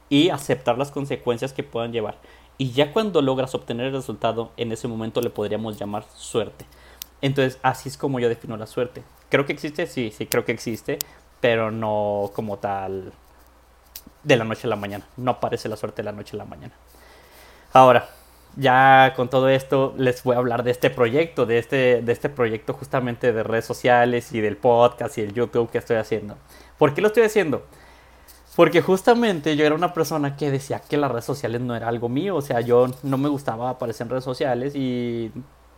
y 0.09 0.29
aceptar 0.29 0.77
las 0.77 0.91
consecuencias 0.91 1.53
que 1.53 1.63
puedan 1.63 1.91
llevar. 1.91 2.17
Y 2.60 2.74
ya 2.74 2.92
cuando 2.92 3.22
logras 3.22 3.56
obtener 3.56 3.88
el 3.88 3.94
resultado, 3.94 4.51
en 4.58 4.74
ese 4.74 4.89
momento 4.89 5.22
le 5.22 5.30
podríamos 5.30 5.80
llamar 5.80 6.04
suerte. 6.13 6.66
Entonces, 7.22 7.58
así 7.63 7.88
es 7.88 7.98
como 7.98 8.20
yo 8.20 8.28
defino 8.28 8.58
la 8.58 8.68
suerte. 8.68 9.01
Creo 9.30 9.46
que 9.46 9.54
existe, 9.54 9.88
sí, 9.88 10.12
sí, 10.16 10.25
creo 10.28 10.44
que 10.44 10.51
existe, 10.51 11.00
pero 11.39 11.72
no 11.72 12.32
como 12.36 12.58
tal 12.58 13.13
de 14.24 14.36
la 14.36 14.44
noche 14.44 14.68
a 14.68 14.70
la 14.70 14.75
mañana. 14.75 15.08
No 15.16 15.32
aparece 15.32 15.70
la 15.70 15.78
suerte 15.78 16.01
de 16.01 16.08
la 16.08 16.12
noche 16.12 16.36
a 16.36 16.39
la 16.39 16.44
mañana. 16.44 16.74
Ahora, 17.72 18.10
ya 18.58 19.13
con 19.16 19.30
todo 19.30 19.48
esto 19.48 19.94
les 19.98 20.22
voy 20.24 20.36
a 20.36 20.39
hablar 20.39 20.63
de 20.63 20.72
este 20.72 20.89
proyecto, 20.89 21.46
de 21.46 21.60
este, 21.60 22.01
de 22.01 22.12
este 22.12 22.28
proyecto 22.28 22.74
justamente 22.74 23.32
de 23.32 23.42
redes 23.42 23.66
sociales 23.66 24.34
y 24.34 24.42
del 24.42 24.58
podcast 24.58 25.18
y 25.18 25.22
el 25.22 25.34
YouTube 25.34 25.72
que 25.72 25.78
estoy 25.78 25.96
haciendo. 25.96 26.38
¿Por 26.78 26.94
qué 26.94 27.00
lo 27.00 27.08
estoy 27.08 27.24
haciendo? 27.24 27.66
Porque 28.60 28.82
justamente 28.82 29.56
yo 29.56 29.66
era 29.66 29.74
una 29.74 29.94
persona 29.94 30.36
que 30.36 30.51
decía 30.51 30.82
que 30.82 30.98
las 30.98 31.10
redes 31.10 31.24
sociales 31.24 31.62
no 31.62 31.78
era 31.78 31.88
algo 31.88 32.10
mío, 32.10 32.36
o 32.36 32.42
sea, 32.42 32.60
yo 32.60 32.88
no 33.04 33.18
me 33.18 33.30
gustaba 33.30 33.70
aparecer 33.70 34.04
en 34.04 34.10
redes 34.10 34.25
sociales 34.25 34.74
y 34.75 35.32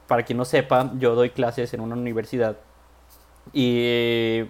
para 0.07 0.23
quien 0.23 0.39
no 0.39 0.45
sepa, 0.45 0.91
yo 0.97 1.13
doy 1.13 1.29
clases 1.29 1.75
en 1.75 1.81
una 1.81 1.93
universidad 1.93 2.57
y 3.53 4.45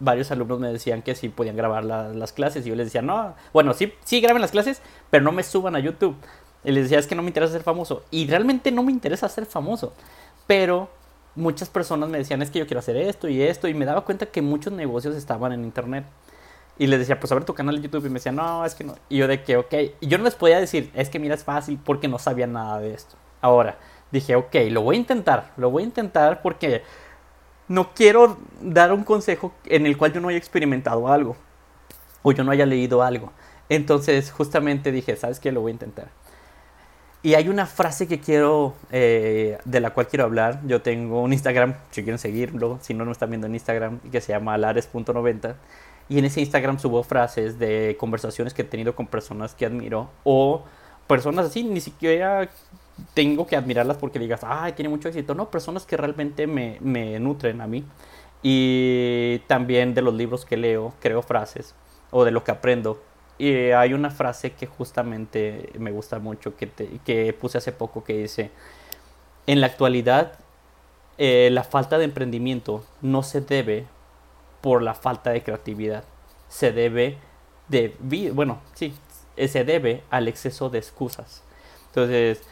varios 0.00 0.30
alumnos 0.30 0.58
me 0.58 0.72
decían 0.72 1.02
que 1.02 1.14
sí 1.14 1.28
podían 1.28 1.54
grabar 1.54 1.84
las 1.84 2.32
clases 2.32 2.64
y 2.64 2.70
yo 2.70 2.76
les 2.76 2.86
decía, 2.86 3.02
no, 3.02 3.34
bueno, 3.52 3.74
sí, 3.74 3.92
sí 4.04 4.22
graben 4.22 4.40
las 4.40 4.52
clases, 4.52 4.80
pero 5.10 5.22
no 5.22 5.32
me 5.32 5.42
suban 5.42 5.76
a 5.76 5.78
YouTube. 5.78 6.16
Y 6.64 6.72
les 6.72 6.84
decía, 6.84 6.98
es 6.98 7.06
que 7.06 7.14
no 7.14 7.20
me 7.20 7.28
interesa 7.28 7.52
ser 7.52 7.62
famoso. 7.62 8.04
Y 8.10 8.26
realmente 8.26 8.72
no 8.72 8.84
me 8.84 8.90
interesa 8.90 9.28
ser 9.28 9.44
famoso. 9.44 9.92
Pero 10.46 10.88
muchas 11.34 11.68
personas 11.68 12.08
me 12.08 12.16
decían, 12.16 12.40
es 12.40 12.50
que 12.50 12.58
yo 12.58 12.66
quiero 12.66 12.80
hacer 12.80 12.96
esto 12.96 13.28
y 13.28 13.42
esto. 13.42 13.68
Y 13.68 13.74
me 13.74 13.84
daba 13.84 14.00
cuenta 14.00 14.24
que 14.24 14.40
muchos 14.40 14.72
negocios 14.72 15.14
estaban 15.14 15.52
en 15.52 15.62
internet. 15.62 16.06
Y 16.78 16.86
les 16.86 16.98
decía, 16.98 17.18
pues 17.18 17.32
a 17.32 17.34
ver 17.34 17.44
tu 17.44 17.54
canal 17.54 17.76
de 17.76 17.82
YouTube. 17.82 18.06
Y 18.06 18.08
me 18.08 18.14
decían, 18.14 18.36
no, 18.36 18.64
es 18.64 18.74
que 18.74 18.84
no. 18.84 18.94
Y 19.08 19.18
yo 19.18 19.28
de 19.28 19.42
que, 19.42 19.56
ok. 19.56 19.74
Y 20.00 20.06
yo 20.08 20.18
no 20.18 20.24
les 20.24 20.34
podía 20.34 20.60
decir, 20.60 20.90
es 20.94 21.08
que 21.08 21.18
mira, 21.18 21.34
es 21.34 21.44
fácil 21.44 21.78
porque 21.82 22.08
no 22.08 22.18
sabía 22.18 22.46
nada 22.46 22.80
de 22.80 22.92
esto. 22.92 23.16
Ahora, 23.40 23.78
dije, 24.12 24.36
ok, 24.36 24.54
lo 24.70 24.82
voy 24.82 24.96
a 24.96 24.98
intentar. 24.98 25.52
Lo 25.56 25.70
voy 25.70 25.82
a 25.82 25.86
intentar 25.86 26.42
porque 26.42 26.82
no 27.68 27.94
quiero 27.94 28.38
dar 28.60 28.92
un 28.92 29.04
consejo 29.04 29.52
en 29.64 29.86
el 29.86 29.96
cual 29.96 30.12
yo 30.12 30.20
no 30.20 30.28
haya 30.28 30.38
experimentado 30.38 31.08
algo. 31.08 31.36
O 32.22 32.32
yo 32.32 32.44
no 32.44 32.52
haya 32.52 32.66
leído 32.66 33.02
algo. 33.02 33.32
Entonces, 33.68 34.30
justamente 34.30 34.92
dije, 34.92 35.16
¿sabes 35.16 35.40
qué? 35.40 35.52
Lo 35.52 35.62
voy 35.62 35.70
a 35.70 35.74
intentar. 35.74 36.08
Y 37.22 37.34
hay 37.34 37.48
una 37.48 37.66
frase 37.66 38.06
que 38.06 38.20
quiero, 38.20 38.74
eh, 38.92 39.58
de 39.64 39.80
la 39.80 39.90
cual 39.90 40.06
quiero 40.06 40.24
hablar. 40.24 40.60
Yo 40.66 40.82
tengo 40.82 41.22
un 41.22 41.32
Instagram, 41.32 41.74
si 41.90 42.02
quieren 42.02 42.18
seguirlo, 42.18 42.78
si 42.82 42.94
no, 42.94 43.04
no 43.04 43.10
están 43.10 43.30
viendo 43.30 43.48
en 43.48 43.54
Instagram, 43.54 43.98
que 44.12 44.20
se 44.20 44.32
llama 44.32 44.54
alares.90. 44.54 45.56
Y 46.08 46.18
en 46.18 46.24
ese 46.24 46.40
Instagram 46.40 46.78
subo 46.78 47.02
frases 47.02 47.58
de 47.58 47.96
conversaciones 47.98 48.54
que 48.54 48.62
he 48.62 48.64
tenido 48.64 48.94
con 48.94 49.06
personas 49.06 49.54
que 49.54 49.66
admiro 49.66 50.10
o 50.24 50.62
personas 51.06 51.46
así, 51.46 51.64
ni 51.64 51.80
siquiera 51.80 52.48
tengo 53.14 53.46
que 53.46 53.56
admirarlas 53.56 53.96
porque 53.96 54.18
digas, 54.18 54.40
ay, 54.44 54.72
tiene 54.72 54.88
mucho 54.88 55.08
éxito. 55.08 55.34
No, 55.34 55.50
personas 55.50 55.84
que 55.84 55.96
realmente 55.96 56.46
me, 56.46 56.78
me 56.80 57.18
nutren 57.18 57.60
a 57.60 57.66
mí. 57.66 57.84
Y 58.42 59.40
también 59.48 59.94
de 59.94 60.02
los 60.02 60.14
libros 60.14 60.44
que 60.44 60.56
leo, 60.56 60.94
creo 61.00 61.22
frases 61.22 61.74
o 62.10 62.24
de 62.24 62.30
lo 62.30 62.44
que 62.44 62.52
aprendo 62.52 63.00
y 63.38 63.70
hay 63.70 63.92
una 63.92 64.10
frase 64.10 64.52
que 64.52 64.66
justamente 64.66 65.70
me 65.78 65.90
gusta 65.90 66.18
mucho, 66.18 66.56
que, 66.56 66.70
que 67.04 67.32
puse 67.34 67.58
hace 67.58 67.72
poco, 67.72 68.02
que 68.02 68.16
dice, 68.16 68.50
en 69.46 69.60
la 69.60 69.66
actualidad 69.66 70.38
eh, 71.18 71.50
la 71.52 71.62
falta 71.64 71.98
de 71.98 72.04
emprendimiento 72.04 72.84
no 73.02 73.22
se 73.22 73.40
debe 73.40 73.86
por 74.66 74.82
la 74.82 74.94
falta 74.94 75.30
de 75.30 75.44
creatividad, 75.44 76.02
se 76.48 76.72
debe 76.72 77.18
de, 77.68 77.94
bueno, 78.34 78.58
sí, 78.74 78.92
se 79.36 79.62
debe 79.62 80.02
al 80.10 80.26
exceso 80.26 80.70
de 80.70 80.78
excusas. 80.78 81.44
Entonces, 81.86 82.42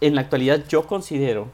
en 0.00 0.16
la 0.16 0.22
actualidad 0.22 0.64
yo 0.68 0.88
considero 0.88 1.46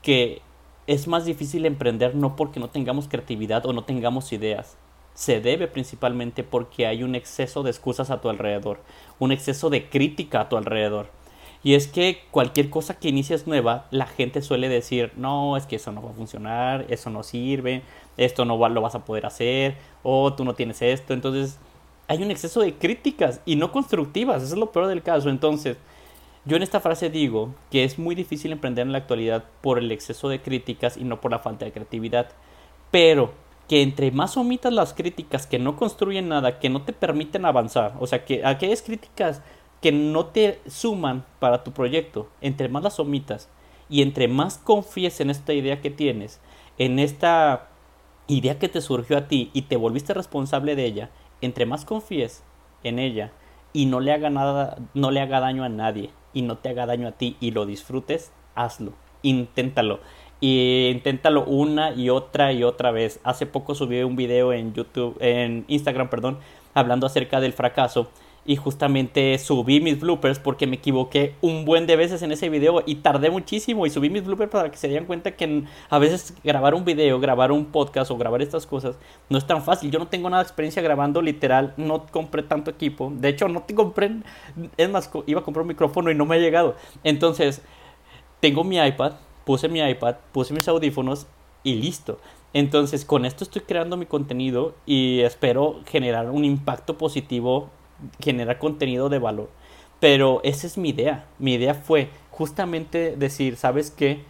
que 0.00 0.40
es 0.86 1.06
más 1.06 1.26
difícil 1.26 1.66
emprender 1.66 2.14
no 2.14 2.34
porque 2.34 2.60
no 2.60 2.70
tengamos 2.70 3.08
creatividad 3.08 3.66
o 3.66 3.74
no 3.74 3.84
tengamos 3.84 4.32
ideas, 4.32 4.78
se 5.12 5.42
debe 5.42 5.68
principalmente 5.68 6.42
porque 6.42 6.86
hay 6.86 7.02
un 7.02 7.14
exceso 7.14 7.62
de 7.62 7.72
excusas 7.72 8.08
a 8.08 8.22
tu 8.22 8.30
alrededor, 8.30 8.80
un 9.18 9.32
exceso 9.32 9.68
de 9.68 9.90
crítica 9.90 10.40
a 10.40 10.48
tu 10.48 10.56
alrededor. 10.56 11.10
Y 11.62 11.74
es 11.74 11.88
que 11.88 12.22
cualquier 12.30 12.70
cosa 12.70 12.98
que 12.98 13.10
inicies 13.10 13.46
nueva, 13.46 13.86
la 13.90 14.06
gente 14.06 14.40
suele 14.40 14.70
decir, 14.70 15.12
no, 15.16 15.58
es 15.58 15.66
que 15.66 15.76
eso 15.76 15.92
no 15.92 16.02
va 16.02 16.10
a 16.10 16.14
funcionar, 16.14 16.86
eso 16.88 17.10
no 17.10 17.22
sirve, 17.22 17.82
esto 18.24 18.44
no 18.44 18.56
lo 18.68 18.80
vas 18.80 18.94
a 18.94 19.04
poder 19.04 19.26
hacer, 19.26 19.76
o 20.02 20.32
tú 20.34 20.44
no 20.44 20.54
tienes 20.54 20.82
esto. 20.82 21.14
Entonces, 21.14 21.58
hay 22.06 22.22
un 22.22 22.30
exceso 22.30 22.60
de 22.60 22.74
críticas 22.74 23.40
y 23.46 23.56
no 23.56 23.72
constructivas, 23.72 24.42
eso 24.42 24.54
es 24.54 24.60
lo 24.60 24.72
peor 24.72 24.86
del 24.88 25.02
caso. 25.02 25.30
Entonces, 25.30 25.76
yo 26.44 26.56
en 26.56 26.62
esta 26.62 26.80
frase 26.80 27.10
digo 27.10 27.54
que 27.70 27.84
es 27.84 27.98
muy 27.98 28.14
difícil 28.14 28.52
emprender 28.52 28.86
en 28.86 28.92
la 28.92 28.98
actualidad 28.98 29.44
por 29.60 29.78
el 29.78 29.90
exceso 29.90 30.28
de 30.28 30.40
críticas 30.40 30.96
y 30.96 31.04
no 31.04 31.20
por 31.20 31.30
la 31.30 31.38
falta 31.38 31.64
de 31.64 31.72
creatividad. 31.72 32.28
Pero 32.90 33.32
que 33.68 33.82
entre 33.82 34.10
más 34.10 34.36
omitas 34.36 34.72
las 34.72 34.92
críticas 34.92 35.46
que 35.46 35.58
no 35.58 35.76
construyen 35.76 36.28
nada, 36.28 36.58
que 36.58 36.68
no 36.68 36.82
te 36.82 36.92
permiten 36.92 37.44
avanzar, 37.44 37.94
o 38.00 38.06
sea, 38.06 38.24
que 38.24 38.44
aquellas 38.44 38.82
críticas 38.82 39.42
que 39.80 39.92
no 39.92 40.26
te 40.26 40.60
suman 40.66 41.24
para 41.38 41.62
tu 41.62 41.72
proyecto, 41.72 42.28
entre 42.40 42.68
más 42.68 42.82
las 42.82 42.98
omitas 42.98 43.48
y 43.88 44.02
entre 44.02 44.28
más 44.28 44.58
confíes 44.58 45.20
en 45.20 45.30
esta 45.30 45.52
idea 45.52 45.80
que 45.80 45.90
tienes, 45.90 46.40
en 46.78 46.98
esta 46.98 47.68
idea 48.30 48.58
que 48.58 48.68
te 48.68 48.80
surgió 48.80 49.18
a 49.18 49.28
ti 49.28 49.50
y 49.52 49.62
te 49.62 49.76
volviste 49.76 50.14
responsable 50.14 50.76
de 50.76 50.84
ella, 50.84 51.10
entre 51.40 51.66
más 51.66 51.84
confíes 51.84 52.44
en 52.84 52.98
ella 52.98 53.32
y 53.72 53.86
no 53.86 54.00
le 54.00 54.12
haga 54.12 54.30
nada, 54.30 54.76
no 54.94 55.10
le 55.10 55.20
haga 55.20 55.40
daño 55.40 55.64
a 55.64 55.68
nadie 55.68 56.10
y 56.32 56.42
no 56.42 56.58
te 56.58 56.68
haga 56.68 56.86
daño 56.86 57.08
a 57.08 57.12
ti 57.12 57.36
y 57.40 57.50
lo 57.50 57.66
disfrutes, 57.66 58.32
hazlo, 58.54 58.92
inténtalo 59.22 60.00
y 60.40 60.88
inténtalo 60.88 61.44
una 61.44 61.92
y 61.92 62.08
otra 62.08 62.52
y 62.52 62.62
otra 62.62 62.90
vez. 62.92 63.20
Hace 63.24 63.46
poco 63.46 63.74
subí 63.74 64.02
un 64.02 64.16
video 64.16 64.52
en 64.52 64.72
YouTube, 64.74 65.16
en 65.20 65.64
Instagram, 65.68 66.08
perdón, 66.08 66.38
hablando 66.72 67.06
acerca 67.06 67.40
del 67.40 67.52
fracaso 67.52 68.10
y 68.44 68.56
justamente 68.56 69.38
subí 69.38 69.80
mis 69.80 70.00
bloopers 70.00 70.38
porque 70.38 70.66
me 70.66 70.76
equivoqué 70.76 71.34
un 71.40 71.64
buen 71.64 71.86
de 71.86 71.96
veces 71.96 72.22
en 72.22 72.32
ese 72.32 72.48
video 72.48 72.82
y 72.86 72.96
tardé 72.96 73.30
muchísimo 73.30 73.86
y 73.86 73.90
subí 73.90 74.10
mis 74.10 74.24
bloopers 74.24 74.50
para 74.50 74.70
que 74.70 74.76
se 74.76 74.88
dieran 74.88 75.06
cuenta 75.06 75.32
que 75.36 75.64
a 75.88 75.98
veces 75.98 76.34
grabar 76.42 76.74
un 76.74 76.84
video, 76.84 77.20
grabar 77.20 77.52
un 77.52 77.66
podcast 77.66 78.10
o 78.10 78.16
grabar 78.16 78.42
estas 78.42 78.66
cosas 78.66 78.96
no 79.28 79.38
es 79.38 79.46
tan 79.46 79.62
fácil. 79.62 79.90
Yo 79.90 79.98
no 79.98 80.08
tengo 80.08 80.30
nada 80.30 80.42
de 80.42 80.46
experiencia 80.48 80.82
grabando 80.82 81.22
literal, 81.22 81.74
no 81.76 82.06
compré 82.06 82.42
tanto 82.42 82.70
equipo. 82.70 83.12
De 83.14 83.28
hecho, 83.28 83.48
no 83.48 83.62
te 83.62 83.74
compré, 83.74 84.10
es 84.76 84.90
más, 84.90 85.10
iba 85.26 85.40
a 85.40 85.44
comprar 85.44 85.62
un 85.62 85.68
micrófono 85.68 86.10
y 86.10 86.14
no 86.14 86.26
me 86.26 86.36
ha 86.36 86.38
llegado. 86.38 86.76
Entonces, 87.04 87.62
tengo 88.40 88.64
mi 88.64 88.78
iPad, 88.78 89.12
puse 89.44 89.68
mi 89.68 89.80
iPad, 89.80 90.16
puse 90.32 90.54
mis 90.54 90.66
audífonos 90.68 91.26
y 91.62 91.74
listo. 91.74 92.18
Entonces 92.52 93.04
con 93.04 93.24
esto 93.24 93.44
estoy 93.44 93.62
creando 93.62 93.96
mi 93.96 94.06
contenido 94.06 94.74
y 94.84 95.20
espero 95.20 95.80
generar 95.86 96.30
un 96.30 96.44
impacto 96.44 96.98
positivo, 96.98 97.70
generar 98.20 98.58
contenido 98.58 99.08
de 99.08 99.18
valor. 99.18 99.50
Pero 100.00 100.40
esa 100.44 100.66
es 100.66 100.78
mi 100.78 100.90
idea. 100.90 101.26
Mi 101.38 101.54
idea 101.54 101.74
fue 101.74 102.08
justamente 102.30 103.16
decir, 103.16 103.56
¿sabes 103.56 103.90
qué? 103.90 104.22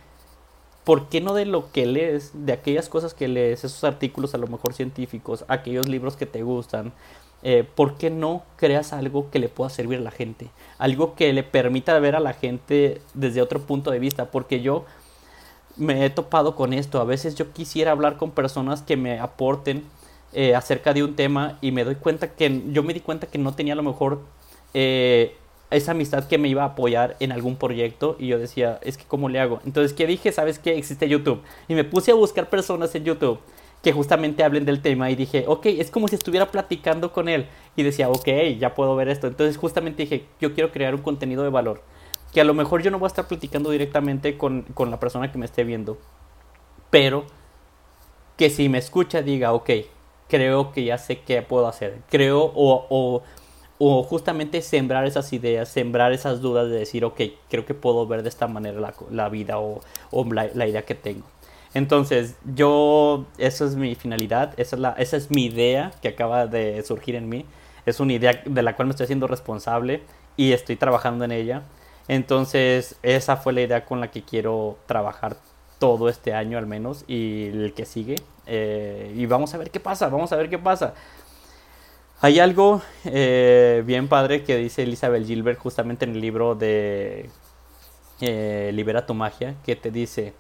¿Por 0.84 1.08
qué 1.08 1.20
no 1.20 1.34
de 1.34 1.46
lo 1.46 1.70
que 1.70 1.86
lees, 1.86 2.32
de 2.34 2.52
aquellas 2.52 2.88
cosas 2.88 3.14
que 3.14 3.28
lees, 3.28 3.64
esos 3.64 3.84
artículos 3.84 4.34
a 4.34 4.38
lo 4.38 4.48
mejor 4.48 4.74
científicos, 4.74 5.44
aquellos 5.46 5.88
libros 5.88 6.16
que 6.16 6.26
te 6.26 6.42
gustan, 6.42 6.92
eh, 7.42 7.64
¿por 7.74 7.96
qué 7.96 8.10
no 8.10 8.42
creas 8.56 8.92
algo 8.92 9.30
que 9.30 9.38
le 9.38 9.48
pueda 9.48 9.70
servir 9.70 9.98
a 9.98 10.02
la 10.02 10.10
gente? 10.10 10.50
Algo 10.78 11.14
que 11.14 11.32
le 11.32 11.42
permita 11.42 11.98
ver 11.98 12.16
a 12.16 12.20
la 12.20 12.32
gente 12.32 13.00
desde 13.14 13.42
otro 13.42 13.60
punto 13.60 13.90
de 13.90 13.98
vista. 13.98 14.30
Porque 14.30 14.60
yo 14.60 14.84
me 15.76 16.04
he 16.04 16.10
topado 16.10 16.56
con 16.56 16.72
esto. 16.72 17.00
A 17.00 17.04
veces 17.04 17.34
yo 17.36 17.52
quisiera 17.52 17.92
hablar 17.92 18.16
con 18.16 18.32
personas 18.32 18.82
que 18.82 18.96
me 18.96 19.20
aporten 19.20 19.84
eh, 20.32 20.54
acerca 20.54 20.92
de 20.92 21.02
un 21.02 21.16
tema 21.16 21.58
y 21.60 21.72
me 21.72 21.84
doy 21.84 21.96
cuenta 21.96 22.34
que 22.34 22.62
yo 22.68 22.82
me 22.82 22.94
di 22.94 23.00
cuenta 23.00 23.26
que 23.26 23.38
no 23.38 23.54
tenía 23.54 23.72
a 23.72 23.76
lo 23.76 23.82
mejor 23.82 24.20
eh, 24.74 25.36
esa 25.70 25.92
amistad 25.92 26.26
que 26.26 26.38
me 26.38 26.48
iba 26.48 26.62
a 26.62 26.66
apoyar 26.66 27.16
en 27.20 27.32
algún 27.32 27.56
proyecto 27.56 28.16
y 28.18 28.28
yo 28.28 28.38
decía, 28.38 28.78
es 28.82 28.96
que 28.96 29.04
¿cómo 29.04 29.28
le 29.28 29.40
hago? 29.40 29.60
Entonces, 29.64 29.92
¿qué 29.92 30.06
dije? 30.06 30.32
¿Sabes 30.32 30.58
qué? 30.58 30.76
Existe 30.76 31.08
YouTube. 31.08 31.42
Y 31.68 31.74
me 31.74 31.84
puse 31.84 32.10
a 32.10 32.14
buscar 32.14 32.48
personas 32.48 32.94
en 32.94 33.04
YouTube 33.04 33.40
que 33.82 33.92
justamente 33.92 34.44
hablen 34.44 34.64
del 34.64 34.82
tema 34.82 35.10
y 35.10 35.16
dije, 35.16 35.44
ok, 35.46 35.66
es 35.66 35.90
como 35.90 36.06
si 36.08 36.14
estuviera 36.14 36.50
platicando 36.50 37.12
con 37.12 37.28
él. 37.28 37.46
Y 37.76 37.82
decía, 37.82 38.10
ok, 38.10 38.28
ya 38.58 38.74
puedo 38.74 38.94
ver 38.96 39.08
esto. 39.08 39.26
Entonces 39.26 39.56
justamente 39.56 40.02
dije, 40.02 40.26
yo 40.40 40.54
quiero 40.54 40.70
crear 40.70 40.94
un 40.94 41.02
contenido 41.02 41.42
de 41.42 41.50
valor. 41.50 41.82
Que 42.32 42.40
a 42.40 42.44
lo 42.44 42.54
mejor 42.54 42.82
yo 42.82 42.90
no 42.90 42.98
voy 42.98 43.06
a 43.06 43.08
estar 43.08 43.26
platicando 43.26 43.70
directamente 43.70 44.36
con, 44.36 44.62
con 44.74 44.90
la 44.90 45.00
persona 45.00 45.32
que 45.32 45.38
me 45.38 45.46
esté 45.46 45.64
viendo. 45.64 45.98
Pero 46.90 47.24
que 48.36 48.50
si 48.50 48.68
me 48.68 48.78
escucha 48.78 49.22
diga, 49.22 49.52
ok, 49.52 49.70
creo 50.30 50.72
que 50.72 50.84
ya 50.84 50.96
sé 50.96 51.20
qué 51.20 51.42
puedo 51.42 51.66
hacer. 51.66 51.98
Creo 52.08 52.52
o, 52.54 53.22
o, 53.78 54.02
justamente 54.04 54.62
sembrar 54.62 55.06
esas 55.06 55.32
ideas, 55.32 55.68
sembrar 55.68 56.12
esas 56.12 56.40
dudas 56.40 56.70
de 56.70 56.78
decir, 56.78 57.04
ok, 57.04 57.20
creo 57.48 57.66
que 57.66 57.74
puedo 57.74 58.06
ver 58.06 58.22
de 58.22 58.28
esta 58.28 58.46
manera 58.46 58.80
la, 58.80 58.94
la 59.10 59.28
vida 59.28 59.58
o, 59.58 59.80
o 60.10 60.24
la, 60.32 60.48
la 60.54 60.66
idea 60.66 60.82
que 60.82 60.94
tengo. 60.94 61.26
Entonces, 61.72 62.36
yo, 62.54 63.26
esa 63.38 63.64
es 63.64 63.76
mi 63.76 63.94
finalidad, 63.94 64.54
esa 64.58 64.76
es, 64.76 64.80
la, 64.80 64.90
esa 64.98 65.16
es 65.16 65.30
mi 65.30 65.46
idea 65.46 65.92
que 66.02 66.08
acaba 66.08 66.46
de 66.46 66.82
surgir 66.82 67.14
en 67.14 67.28
mí. 67.28 67.46
Es 67.86 68.00
una 68.00 68.12
idea 68.12 68.42
de 68.44 68.62
la 68.62 68.76
cual 68.76 68.88
me 68.88 68.90
estoy 68.92 69.04
haciendo 69.04 69.26
responsable 69.26 70.02
y 70.36 70.52
estoy 70.52 70.76
trabajando 70.76 71.24
en 71.24 71.32
ella. 71.32 71.62
Entonces, 72.08 72.96
esa 73.02 73.36
fue 73.36 73.52
la 73.52 73.62
idea 73.62 73.84
con 73.84 74.00
la 74.00 74.10
que 74.10 74.22
quiero 74.22 74.78
trabajar 74.86 75.36
todo 75.78 76.08
este 76.08 76.34
año 76.34 76.58
al 76.58 76.66
menos 76.66 77.04
y 77.06 77.46
el 77.46 77.72
que 77.72 77.86
sigue. 77.86 78.16
Eh, 78.52 79.14
y 79.16 79.26
vamos 79.26 79.54
a 79.54 79.58
ver 79.58 79.70
qué 79.70 79.78
pasa, 79.78 80.08
vamos 80.08 80.32
a 80.32 80.36
ver 80.36 80.50
qué 80.50 80.58
pasa. 80.58 80.92
Hay 82.20 82.40
algo 82.40 82.82
eh, 83.04 83.84
bien 83.86 84.08
padre 84.08 84.42
que 84.42 84.56
dice 84.56 84.82
Elizabeth 84.82 85.24
Gilbert 85.24 85.60
justamente 85.60 86.04
en 86.04 86.16
el 86.16 86.20
libro 86.20 86.56
de 86.56 87.30
eh, 88.20 88.72
Libera 88.74 89.06
tu 89.06 89.14
magia, 89.14 89.54
que 89.64 89.76
te 89.76 89.92
dice, 89.92 90.34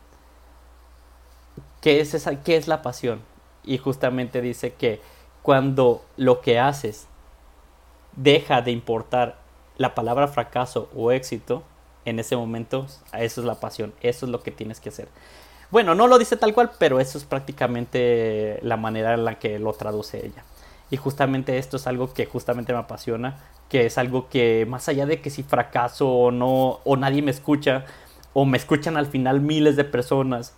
¿Qué 1.80 2.00
es, 2.00 2.12
esa, 2.14 2.42
¿Qué 2.42 2.56
es 2.56 2.66
la 2.66 2.82
pasión? 2.82 3.20
Y 3.62 3.78
justamente 3.78 4.40
dice 4.42 4.72
que 4.72 5.00
cuando 5.42 6.04
lo 6.16 6.40
que 6.40 6.58
haces 6.58 7.06
deja 8.16 8.60
de 8.60 8.72
importar 8.72 9.38
la 9.76 9.94
palabra 9.94 10.26
fracaso 10.26 10.90
o 10.96 11.12
éxito, 11.12 11.62
en 12.04 12.18
ese 12.18 12.36
momento, 12.36 12.86
eso 13.12 13.40
es 13.40 13.46
la 13.46 13.60
pasión, 13.60 13.94
eso 14.02 14.26
es 14.26 14.32
lo 14.32 14.42
que 14.42 14.50
tienes 14.50 14.80
que 14.80 14.88
hacer. 14.88 15.08
Bueno, 15.70 15.94
no 15.94 16.08
lo 16.08 16.18
dice 16.18 16.36
tal 16.36 16.52
cual, 16.52 16.72
pero 16.78 16.98
eso 16.98 17.16
es 17.16 17.24
prácticamente 17.24 18.58
la 18.62 18.76
manera 18.76 19.14
en 19.14 19.24
la 19.24 19.38
que 19.38 19.58
lo 19.58 19.72
traduce 19.72 20.26
ella. 20.26 20.44
Y 20.90 20.96
justamente 20.96 21.58
esto 21.58 21.76
es 21.76 21.86
algo 21.86 22.12
que 22.12 22.26
justamente 22.26 22.72
me 22.72 22.80
apasiona, 22.80 23.38
que 23.68 23.86
es 23.86 23.96
algo 23.96 24.28
que 24.28 24.66
más 24.68 24.88
allá 24.88 25.06
de 25.06 25.20
que 25.20 25.30
si 25.30 25.44
fracaso 25.44 26.08
o 26.08 26.30
no, 26.32 26.80
o 26.84 26.96
nadie 26.96 27.22
me 27.22 27.30
escucha, 27.30 27.84
o 28.32 28.44
me 28.44 28.58
escuchan 28.58 28.96
al 28.96 29.06
final 29.06 29.40
miles 29.40 29.76
de 29.76 29.84
personas, 29.84 30.56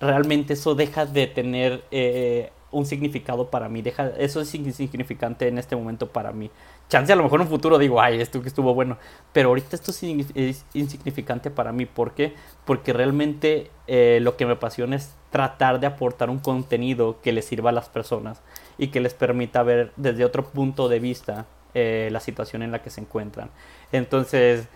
realmente 0.00 0.52
eso 0.54 0.74
deja 0.74 1.06
de 1.06 1.26
tener 1.26 1.84
eh, 1.90 2.52
un 2.74 2.86
significado 2.86 3.50
para 3.50 3.68
mí. 3.68 3.82
Deja, 3.82 4.08
eso 4.18 4.40
es 4.40 4.54
insignificante 4.54 5.48
en 5.48 5.58
este 5.58 5.76
momento 5.76 6.08
para 6.08 6.32
mí. 6.32 6.50
Chance 6.88 7.12
a 7.12 7.16
lo 7.16 7.22
mejor 7.22 7.40
en 7.40 7.46
un 7.46 7.50
futuro 7.50 7.78
digo, 7.78 8.00
ay, 8.00 8.20
esto 8.20 8.42
que 8.42 8.48
estuvo 8.48 8.74
bueno. 8.74 8.98
Pero 9.32 9.48
ahorita 9.50 9.76
esto 9.76 9.90
es 9.90 10.64
insignificante 10.74 11.50
para 11.50 11.72
mí. 11.72 11.86
¿Por 11.86 12.12
qué? 12.12 12.34
Porque 12.64 12.92
realmente 12.92 13.70
eh, 13.86 14.18
lo 14.20 14.36
que 14.36 14.46
me 14.46 14.52
apasiona 14.52 14.96
es 14.96 15.14
tratar 15.30 15.80
de 15.80 15.86
aportar 15.86 16.30
un 16.30 16.38
contenido 16.38 17.20
que 17.22 17.32
les 17.32 17.44
sirva 17.44 17.70
a 17.70 17.72
las 17.72 17.88
personas 17.88 18.42
y 18.76 18.88
que 18.88 19.00
les 19.00 19.14
permita 19.14 19.62
ver 19.62 19.92
desde 19.96 20.24
otro 20.24 20.44
punto 20.44 20.88
de 20.88 21.00
vista 21.00 21.46
eh, 21.74 22.08
la 22.12 22.20
situación 22.20 22.62
en 22.62 22.70
la 22.70 22.82
que 22.82 22.90
se 22.90 23.00
encuentran. 23.00 23.50
Entonces, 23.92 24.68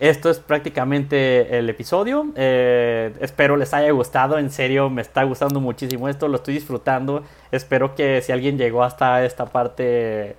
esto 0.00 0.28
es 0.28 0.40
prácticamente 0.40 1.58
el 1.58 1.70
episodio. 1.70 2.26
Eh, 2.34 3.14
espero 3.20 3.56
les 3.56 3.72
haya 3.74 3.90
gustado. 3.92 4.38
En 4.38 4.50
serio, 4.50 4.90
me 4.90 5.02
está 5.02 5.22
gustando 5.22 5.60
muchísimo 5.60 6.08
esto. 6.08 6.26
Lo 6.28 6.36
estoy 6.36 6.54
disfrutando. 6.54 7.22
Espero 7.52 7.94
que 7.94 8.20
si 8.20 8.32
alguien 8.32 8.58
llegó 8.58 8.82
hasta 8.82 9.24
esta 9.24 9.46
parte, 9.46 10.36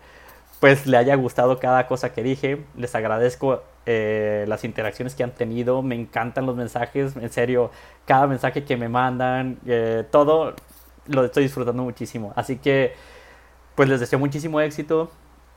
pues 0.60 0.86
le 0.88 0.98
haya 0.98 1.16
gustado 1.16 1.58
cada 1.60 1.88
cosa 1.88 2.12
que 2.14 2.22
dije. 2.22 2.64
Les 2.76 2.94
agradezco 2.96 3.64
eh, 3.86 4.46
las 4.48 4.66
interacciones 4.66 5.16
que 5.16 5.24
han 5.24 5.32
tenido. 5.32 5.82
Me 5.82 5.96
encantan 5.96 6.46
los 6.46 6.58
mensajes. 6.58 7.16
En 7.16 7.32
serio, 7.32 7.72
cada 8.06 8.28
mensaje 8.28 8.66
que 8.66 8.76
me 8.76 8.90
mandan, 8.90 9.58
eh, 9.66 10.04
todo 10.12 10.54
lo 11.08 11.24
estoy 11.24 11.44
disfrutando 11.44 11.82
muchísimo. 11.84 12.34
Así 12.36 12.58
que, 12.58 12.94
pues 13.76 13.88
les 13.88 14.02
deseo 14.02 14.20
muchísimo 14.20 14.60
éxito. 14.60 15.12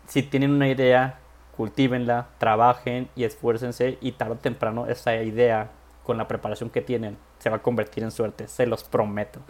Si 0.06 0.22
tienen 0.22 0.52
una 0.52 0.68
idea 0.68 1.18
cultívenla, 1.58 2.28
trabajen 2.38 3.08
y 3.16 3.24
esfuércense 3.24 3.98
y 4.00 4.12
tarde 4.12 4.34
o 4.34 4.36
temprano 4.36 4.86
esa 4.86 5.20
idea 5.20 5.72
con 6.04 6.16
la 6.16 6.28
preparación 6.28 6.70
que 6.70 6.80
tienen 6.80 7.18
se 7.40 7.50
va 7.50 7.56
a 7.56 7.62
convertir 7.62 8.04
en 8.04 8.12
suerte, 8.12 8.46
se 8.46 8.64
los 8.64 8.84
prometo. 8.84 9.40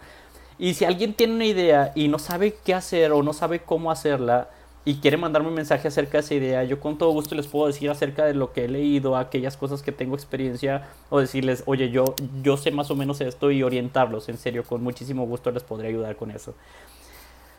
Y 0.57 0.73
si 0.73 0.85
alguien 0.85 1.13
tiene 1.13 1.35
una 1.35 1.45
idea 1.45 1.91
y 1.93 2.07
no 2.07 2.17
sabe 2.17 2.55
qué 2.65 2.73
hacer 2.73 3.11
o 3.11 3.21
no 3.21 3.31
sabe 3.31 3.59
cómo 3.59 3.91
hacerla 3.91 4.49
y 4.85 4.95
quiere 4.95 5.17
mandarme 5.17 5.49
un 5.49 5.53
mensaje 5.53 5.87
acerca 5.87 6.13
de 6.13 6.19
esa 6.21 6.33
idea, 6.33 6.63
yo 6.63 6.79
con 6.79 6.97
todo 6.97 7.11
gusto 7.11 7.35
les 7.35 7.45
puedo 7.45 7.67
decir 7.67 7.91
acerca 7.91 8.25
de 8.25 8.33
lo 8.33 8.53
que 8.53 8.65
he 8.65 8.67
leído, 8.67 9.15
aquellas 9.15 9.55
cosas 9.55 9.83
que 9.83 9.91
tengo 9.91 10.15
experiencia 10.15 10.89
o 11.11 11.19
decirles, 11.19 11.61
oye, 11.67 11.91
yo, 11.91 12.15
yo 12.41 12.57
sé 12.57 12.71
más 12.71 12.89
o 12.89 12.95
menos 12.95 13.21
esto 13.21 13.51
y 13.51 13.61
orientarlos, 13.61 14.29
en 14.29 14.37
serio, 14.37 14.63
con 14.63 14.81
muchísimo 14.81 15.27
gusto 15.27 15.51
les 15.51 15.61
podré 15.61 15.89
ayudar 15.89 16.15
con 16.15 16.31
eso. 16.31 16.55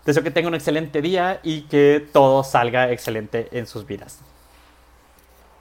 Deseo 0.04 0.24
que 0.24 0.32
tengan 0.32 0.48
un 0.48 0.54
excelente 0.56 1.00
día 1.02 1.38
y 1.44 1.62
que 1.62 2.04
todo 2.12 2.42
salga 2.42 2.90
excelente 2.90 3.48
en 3.52 3.66
sus 3.66 3.86
vidas. 3.86 4.18